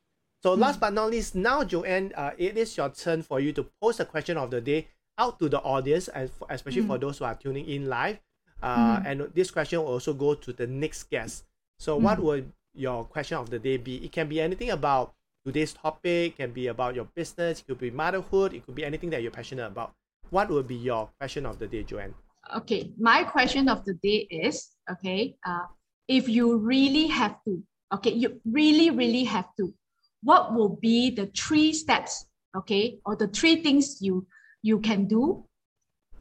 [0.43, 3.67] So last but not least, now Joanne, uh, it is your turn for you to
[3.81, 4.89] post a question of the day
[5.19, 8.19] out to the audience, and f- especially for those who are tuning in live.
[8.63, 11.45] Uh, And this question will also go to the next guest.
[11.79, 13.97] So what would your question of the day be?
[14.05, 15.15] It can be anything about
[15.45, 19.11] today's topic, can be about your business, it could be motherhood, it could be anything
[19.11, 19.93] that you're passionate about.
[20.31, 22.15] What would be your question of the day, Joanne?
[22.57, 25.67] Okay, my question of the day is okay, uh,
[26.09, 27.63] if you really have to,
[27.95, 29.75] okay, you really, really have to,
[30.23, 32.27] what will be the three steps,
[32.57, 34.27] okay, or the three things you
[34.63, 35.45] you can do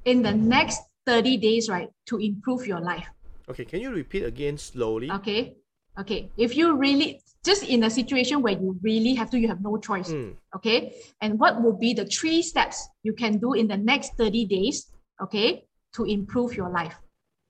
[0.06, 3.06] in the next 30 days, right, to improve your life?
[3.50, 5.12] Okay, can you repeat again slowly?
[5.12, 5.58] Okay,
[6.00, 9.62] okay, if you really just in a situation where you really have to, you have
[9.62, 13.68] no choice, Mm, okay, and what will be the three steps you can do in
[13.68, 14.92] the next 30 days,
[15.22, 16.96] okay, to improve your life?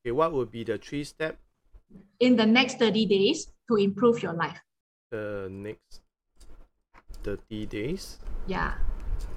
[0.01, 1.37] Okay, what would be the three step
[2.19, 4.59] in the next 30 days to improve your life.
[5.11, 6.01] the next
[7.23, 8.73] 30 days Yeah,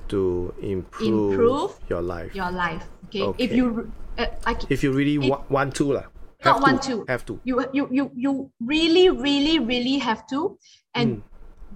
[0.08, 2.34] to improve, Improve your life?
[2.34, 2.88] your life.
[3.12, 3.44] Okay.
[3.44, 6.06] If you, uh, I, If you really It- wa- want to, lah.
[6.44, 7.04] Not Have want to.
[7.08, 7.40] Have to.
[7.44, 10.58] you, you, you, you really, really, really have to.
[10.94, 11.22] And Mm.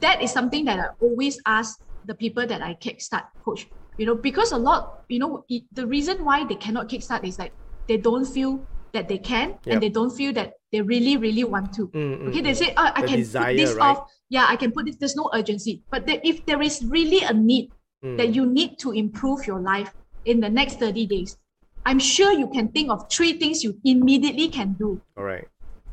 [0.01, 3.67] that is something that I always ask the people that I kickstart coach.
[3.97, 7.39] You know, because a lot, you know, it, the reason why they cannot kickstart is
[7.39, 7.53] like
[7.89, 9.67] they don't feel that they can Yep.
[9.67, 11.89] and they don't feel that they really, really want to.
[11.89, 12.57] Mm, mm, Okay, they mm.
[12.57, 13.97] say, oh, I The can desire, put this right?
[13.97, 14.11] off.
[14.29, 14.97] Yeah, I can put this.
[14.97, 15.83] There's no urgency.
[15.91, 17.71] But the, if there is really a need
[18.05, 18.17] Mm.
[18.17, 19.93] that you need to improve your life
[20.25, 21.37] in the next 30 days,
[21.85, 25.01] I'm sure you can think of three things you immediately can do.
[25.17, 25.49] All right.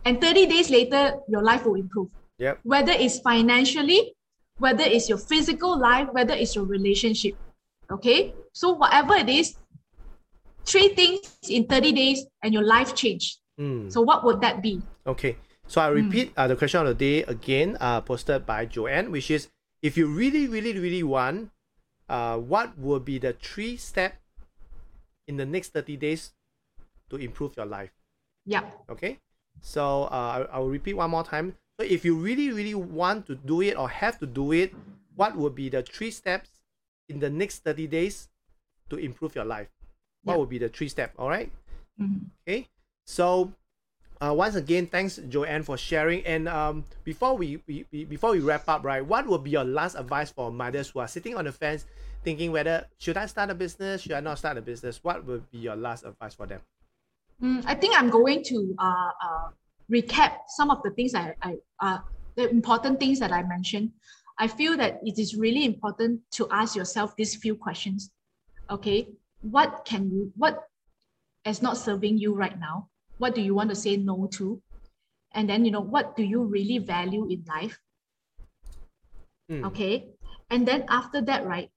[0.05, 2.09] And 30 days later, your life will improve.
[2.37, 2.59] Yep.
[2.61, 4.13] Whether it's financially,
[4.59, 7.33] whether it's your physical life, whether it's your relationship.
[7.89, 8.35] Okay?
[8.53, 9.55] So, whatever it is,
[10.65, 13.37] three things in 30 days and your life changed.
[13.59, 13.91] Mm.
[13.91, 14.81] So, what would that be?
[15.07, 15.37] Okay,
[15.67, 19.31] so I repeat uh, the question of the day again, uh, posted by Joanne, which
[19.31, 19.49] is
[19.81, 21.51] if you really, really, really want,
[22.09, 24.15] uh, what would be the three step
[25.27, 26.33] in the next 30 days
[27.09, 27.91] to improve your life?
[28.45, 28.63] Yeah.
[28.89, 29.19] Okay,
[29.61, 31.55] so uh, I, I will repeat one more time.
[31.79, 34.73] So if you really, really want to do it or have to do it,
[35.15, 36.49] what would be the three steps
[37.09, 38.29] in the next 30 days
[38.89, 39.74] to improve your life?
[40.25, 41.13] What would be the three step?
[41.17, 41.51] All right.
[41.99, 42.25] Mhm.
[42.47, 42.67] Okay,
[43.05, 43.53] so
[44.21, 46.25] uh, once again, thanks Joanne for sharing.
[46.25, 49.63] And um, before we, we, we before we wrap up, right, what would be your
[49.63, 51.85] last advice for mothers who are sitting on the fence,
[52.23, 55.03] thinking whether should I start a business, should I not start a business?
[55.03, 56.61] What would be your last advice for them?
[57.41, 59.49] Mm, I think I'm going to uh, uh,
[59.91, 61.99] recap some of the things I, I uh,
[62.35, 63.91] the important things that I mentioned.
[64.37, 68.11] I feel that it is really important to ask yourself these few questions.
[68.69, 69.07] Okay,
[69.51, 70.65] what can you, what
[71.45, 72.89] is not serving you right now?
[73.17, 74.61] What do you want to say no to?
[75.31, 77.77] And then, you know, what do you really value in life?
[79.51, 80.09] Mm, Okay.
[80.49, 81.69] And then after that, right?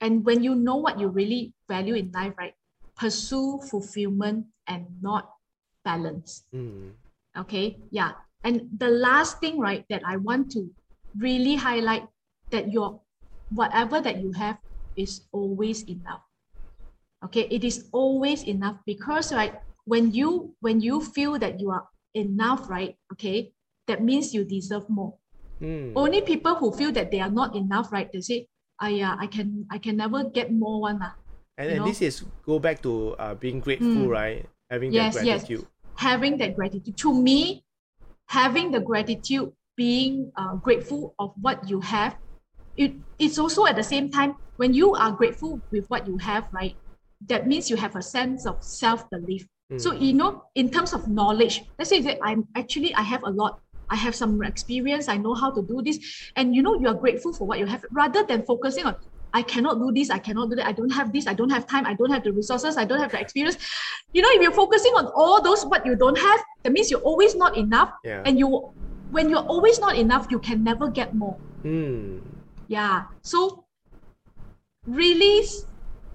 [0.00, 2.54] And when you know what you really value in life, right?
[2.96, 5.30] Pursue fulfillment and not
[5.84, 6.44] balance.
[6.54, 6.92] mm,
[7.36, 7.78] Okay.
[7.90, 8.12] Yeah.
[8.44, 10.68] And the last thing, right, that I want to
[11.16, 12.08] really highlight
[12.50, 13.00] that your
[13.50, 14.58] whatever that you have
[14.96, 16.23] is always enough.
[17.26, 17.48] Okay.
[17.50, 19.54] It is always enough because right
[19.84, 22.96] when you when you feel that you are enough, right?
[23.12, 23.52] Okay,
[23.86, 25.18] that means you deserve more
[25.60, 25.92] mm.
[25.96, 28.10] only people who feel that they are not enough, right?
[28.12, 28.48] They say,
[28.80, 31.16] "Ah, yeah, I can, I can never get more one lah."
[31.56, 31.86] And, and know?
[31.86, 34.10] this is go back to uh, being grateful, Mm.
[34.10, 34.40] right?
[34.70, 35.40] Having Yes, that yes.
[35.44, 35.64] gratitude.
[35.96, 37.62] Having that gratitude, to me,
[38.26, 42.18] having the gratitude, being uh, grateful of what you have,
[42.74, 46.50] it, it's also at the same time when you are grateful with what you have,
[46.50, 46.74] right?
[47.28, 49.46] That means you have a sense of self belief.
[49.78, 50.00] So Mm.
[50.02, 53.60] you know, in terms of knowledge, let's say that I'm actually I have a lot.
[53.90, 55.08] I have some experience.
[55.08, 55.98] I know how to do this,
[56.36, 58.96] and you know, you are grateful for what you have, rather than focusing on
[59.34, 61.66] I cannot do this, I cannot do that, I don't have this, I don't have
[61.66, 63.58] time, I don't have the resources, I don't have the experience.
[64.12, 67.00] You know, if you're focusing on all those what you don't have, that means you're
[67.02, 68.22] always not enough, yeah.
[68.24, 68.70] and you,
[69.10, 71.36] when you're always not enough, you can never get more.
[71.64, 72.20] mm.
[72.68, 73.10] Yeah.
[73.22, 73.66] So
[74.86, 75.42] really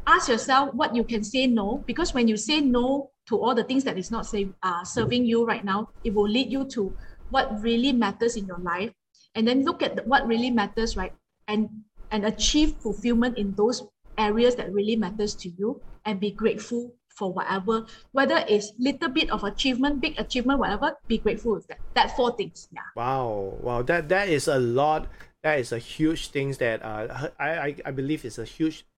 [0.10, 3.64] ask yourself what you can say no, because when you say no to all the
[3.64, 6.94] things that is not say, uh, serving you right now, it will lead you to
[7.30, 8.92] what really matters in your life.
[9.36, 11.14] And then look at what really matters, right?
[11.48, 11.70] And
[12.12, 13.86] and achieve fulfillment in those
[14.18, 19.30] areas that really matters to you and be grateful for whatever, whether it's little bit
[19.30, 21.78] of achievement, big achievement, whatever, be grateful with that.
[21.94, 22.68] That four things.
[22.74, 22.82] Yeah.
[22.96, 23.60] Wow.
[23.62, 23.84] Wow.
[23.84, 25.08] That that is a lot.
[25.44, 28.89] That is a huge things that uh, I, I, I believe is a huge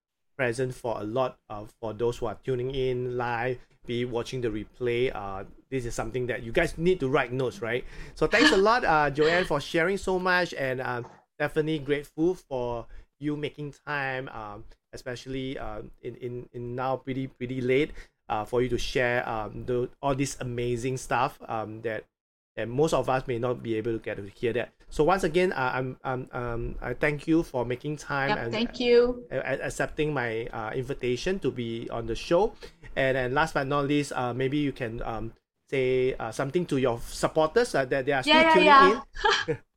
[0.42, 4.50] present for a lot of for those who are tuning in live, be watching the
[4.50, 5.14] replay.
[5.14, 7.86] Uh, this is something that you guys need to write notes, right?
[8.16, 11.06] So thanks a lot, uh, Joanne, for sharing so much, and um,
[11.38, 12.88] definitely grateful for
[13.20, 14.64] you making time, um,
[14.94, 17.92] especially uh, in, in in now pretty pretty late,
[18.28, 22.06] uh, for you to share um the all this amazing stuff um that
[22.56, 24.74] that most of us may not be able to get to hear that.
[24.90, 28.52] So once again, uh, I'm, um, um, I thank you for making time Yep, and
[28.52, 29.24] thank you.
[29.32, 32.54] uh, accepting my uh, invitation to be on the show.
[32.96, 35.32] And then last but not least, uh, maybe you can um,
[35.70, 39.02] say uh, something to your supporters uh, that they are still Yeah, yeah, tuning yeah.
[39.48, 39.58] in.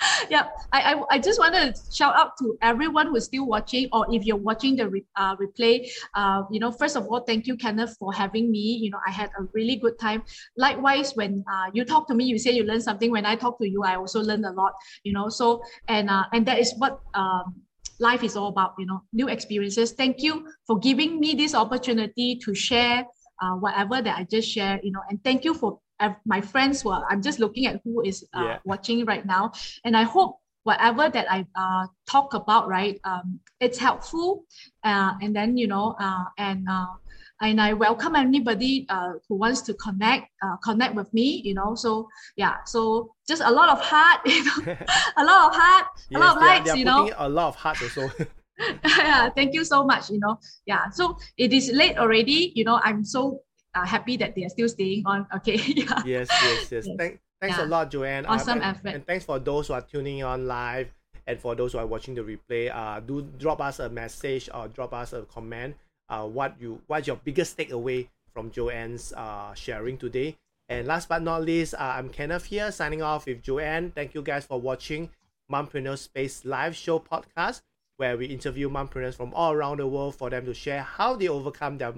[0.30, 4.06] yeah I, I i just want to shout out to everyone who's still watching or
[4.10, 7.56] if you're watching the re, uh, replay uh, you know first of all thank you
[7.56, 8.78] kenneth for having me.
[8.82, 10.22] You know i had a really good time.
[10.56, 13.10] Likewise when uh, you talk to me you say you learn something.
[13.10, 14.72] When i talk to you i also learn a lot
[15.04, 15.28] you know.
[15.28, 17.54] So and uh, and that is what um,
[17.98, 19.92] life is all about you know new experiences.
[19.92, 23.04] Thank you for giving me this opportunity to share
[23.42, 25.02] uh, whatever that i just shared you know.
[25.08, 28.24] And thank you for ev- my friends who are i'm just looking at who is
[28.34, 28.58] uh, Yeah.
[28.64, 29.52] watching right now
[29.84, 34.44] and i hope whatever that i uh, talk about right um, it's helpful
[34.84, 36.86] uh, and then you know uh, and uh,
[37.42, 41.74] and I welcome anybody uh, who wants to connect uh, connect with me you know
[41.74, 44.76] so yeah so just a lot of heart you know
[45.16, 48.10] a lot of heart a lot of likes you know a lot of heart also.
[48.84, 50.10] yeah, thank you so much.
[50.10, 50.90] You know, yeah.
[50.90, 52.52] So it is late already.
[52.54, 53.40] You know, I'm so
[53.74, 55.26] uh, happy that they are still staying on.
[55.36, 56.02] Okay, yeah.
[56.04, 56.86] yes, yes, yes.
[56.86, 56.88] Yes.
[56.98, 58.26] Thank, thanks a lot, Joanne.
[58.26, 58.94] Uh, Awesome and, effort.
[58.94, 60.88] And thanks for those who are tuning on live
[61.26, 62.74] and for those who are watching the replay.
[62.74, 65.76] Uh, do drop us a message or drop us a comment.
[66.08, 70.36] Uh, what you what's your biggest takeaway from Joanne's uh sharing today?
[70.68, 73.92] And last but not least, uh, I'm Kenneth here signing off with Joanne.
[73.92, 75.10] Thank you guys for watching
[75.50, 77.62] Mompreneur Space live show podcast,
[77.96, 81.28] where we interview mompreneurs from all around the world for them to share how they
[81.28, 81.92] overcome their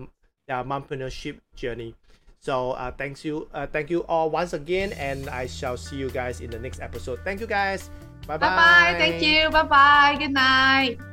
[0.47, 1.95] their mompreneurship journey.
[2.41, 6.11] So uh, thanks you, uh, thank you all once again, and I shall see you
[6.11, 7.21] guys in the next episode.
[7.23, 7.91] Thank you guys.
[8.27, 8.95] Bye Bye bye.
[8.99, 9.51] Thank you.
[9.51, 10.17] Bye bye.
[10.19, 11.12] Good night.